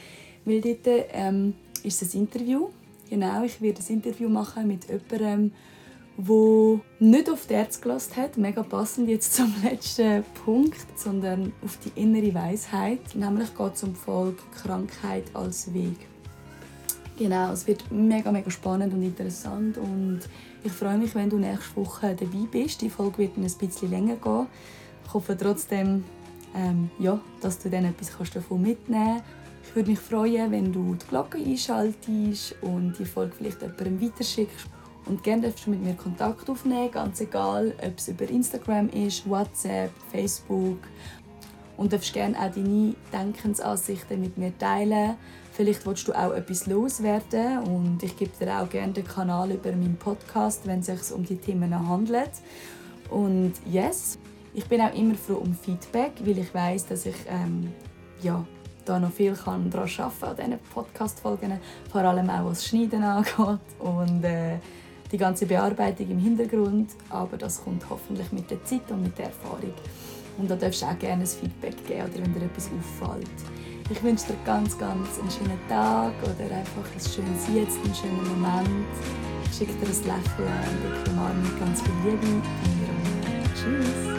weil 0.44 0.60
dort 0.60 1.06
ähm, 1.12 1.54
ist 1.82 2.02
ein 2.02 2.20
Interview. 2.20 2.68
Genau, 3.08 3.44
ich 3.44 3.60
werde 3.60 3.80
ein 3.80 3.94
Interview 3.94 4.28
machen 4.28 4.66
mit 4.66 4.86
jemandem, 4.88 5.52
wo 6.16 6.80
nicht 7.00 7.28
auf 7.28 7.46
die 7.46 7.54
Herz 7.54 7.80
gelassen 7.80 8.16
hat, 8.16 8.36
mega 8.36 8.62
passend 8.62 9.08
jetzt 9.08 9.34
zum 9.34 9.52
letzten 9.62 10.24
Punkt, 10.44 10.86
sondern 10.96 11.52
auf 11.64 11.78
die 11.78 12.00
innere 12.00 12.34
Weisheit. 12.34 13.14
Nämlich 13.14 13.54
geht 13.56 13.74
es 13.74 13.82
um 13.82 13.90
die 13.90 14.00
Folge 14.00 14.42
Krankheit 14.62 15.24
als 15.34 15.72
Weg. 15.74 15.96
Genau, 17.16 17.52
es 17.52 17.66
wird 17.66 17.90
mega, 17.92 18.32
mega 18.32 18.50
spannend 18.50 18.92
und 18.92 19.02
interessant 19.02 19.78
und 19.78 20.20
ich 20.64 20.72
freue 20.72 20.98
mich, 20.98 21.14
wenn 21.14 21.30
du 21.30 21.36
nächste 21.36 21.76
Woche 21.76 22.16
dabei 22.18 22.46
bist. 22.50 22.82
Die 22.82 22.90
Folge 22.90 23.18
wird 23.18 23.36
ein 23.36 23.42
bisschen 23.42 23.90
länger 23.90 24.16
gehen. 24.16 24.46
Ich 25.06 25.14
hoffe 25.14 25.36
trotzdem, 25.36 26.02
ähm, 26.56 26.90
ja, 26.98 27.20
dass 27.40 27.60
du 27.60 27.70
dann 27.70 27.84
etwas 27.84 28.30
davon 28.30 28.62
mitnehmen 28.62 29.18
kannst. 29.18 29.24
Ich 29.68 29.76
würde 29.76 29.90
mich 29.90 30.00
freuen, 30.00 30.50
wenn 30.50 30.72
du 30.72 30.94
die 30.94 31.06
Glocke 31.06 31.38
einschaltest 31.38 32.56
und 32.62 32.94
die 32.98 33.04
Folge 33.04 33.32
vielleicht 33.36 33.62
jemandem 33.62 34.00
weiterschickst. 34.00 34.66
Und 35.06 35.22
gerne 35.22 35.42
darfst 35.42 35.66
du 35.66 35.70
mit 35.70 35.82
mir 35.82 35.94
Kontakt 35.94 36.48
aufnehmen, 36.48 36.90
ganz 36.90 37.20
egal, 37.20 37.74
ob 37.80 37.98
es 37.98 38.08
über 38.08 38.28
Instagram 38.28 38.88
ist, 38.88 39.28
WhatsApp, 39.28 39.90
Facebook. 40.10 40.78
Und 41.76 41.92
darfst 41.92 42.12
gerne 42.12 42.38
auch 42.38 42.50
deine 42.52 42.94
Denkensansichten 43.12 44.20
mit 44.20 44.38
mir 44.38 44.56
teilen. 44.58 45.16
Vielleicht 45.54 45.86
willst 45.86 46.08
du 46.08 46.12
auch 46.12 46.32
etwas 46.32 46.66
loswerden 46.66 47.58
und 47.58 48.02
ich 48.02 48.16
gebe 48.16 48.32
dir 48.40 48.60
auch 48.60 48.68
gerne 48.68 48.92
den 48.92 49.06
Kanal 49.06 49.52
über 49.52 49.70
meinen 49.70 49.96
Podcast, 49.96 50.66
wenn 50.66 50.80
es 50.80 50.86
sich 50.86 51.12
um 51.12 51.24
die 51.24 51.36
Themen 51.36 51.88
handelt. 51.88 52.32
Und 53.08 53.52
yes, 53.64 54.18
ich 54.52 54.64
bin 54.66 54.80
auch 54.80 54.92
immer 54.92 55.14
froh 55.14 55.34
um 55.34 55.54
Feedback, 55.54 56.10
weil 56.24 56.38
ich 56.38 56.52
weiß, 56.52 56.86
dass 56.86 57.06
ich 57.06 57.14
ähm, 57.28 57.72
ja, 58.20 58.44
da 58.84 58.98
noch 58.98 59.12
viel 59.12 59.34
kann 59.34 59.70
daran 59.70 59.88
arbeiten 59.96 60.24
an 60.42 60.50
diesen 60.50 60.58
Podcast-Folgen, 60.74 61.60
vor 61.88 62.00
allem 62.00 62.30
auch 62.30 62.46
was 62.46 62.66
Schneiden 62.66 63.04
angeht 63.04 63.60
und 63.78 64.24
äh, 64.24 64.58
die 65.12 65.18
ganze 65.18 65.46
Bearbeitung 65.46 66.10
im 66.10 66.18
Hintergrund, 66.18 66.90
aber 67.10 67.36
das 67.36 67.62
kommt 67.62 67.88
hoffentlich 67.88 68.32
mit 68.32 68.50
der 68.50 68.64
Zeit 68.64 68.90
und 68.90 69.04
mit 69.04 69.16
der 69.16 69.26
Erfahrung. 69.26 69.72
Und 70.36 70.50
da 70.50 70.56
darfst 70.56 70.82
du 70.82 70.86
auch 70.86 70.98
gerne 70.98 71.22
ein 71.22 71.28
Feedback 71.28 71.86
geben 71.86 72.10
oder 72.10 72.24
wenn 72.24 72.34
dir 72.34 72.46
etwas 72.46 72.68
auffällt. 72.72 73.30
Ich 73.90 74.02
wünsche 74.02 74.28
dir 74.28 74.36
ganz, 74.46 74.78
ganz 74.78 75.20
einen 75.20 75.30
schönen 75.30 75.68
Tag 75.68 76.12
oder 76.22 76.56
einfach 76.56 76.84
ein 76.84 77.00
schönes 77.00 77.46
Jetzt, 77.54 77.78
einen 77.84 77.94
schönen 77.94 78.40
Moment. 78.40 78.86
Ich 79.44 79.58
schicke 79.58 79.74
dir 79.74 79.86
ein 79.86 80.22
Lächeln 80.22 80.48
und 80.84 81.02
ich 81.02 81.12
umarme 81.12 81.60
ganz 81.60 81.82
viel 81.82 81.92
Liebe. 82.04 82.42
Tschüss. 83.54 84.13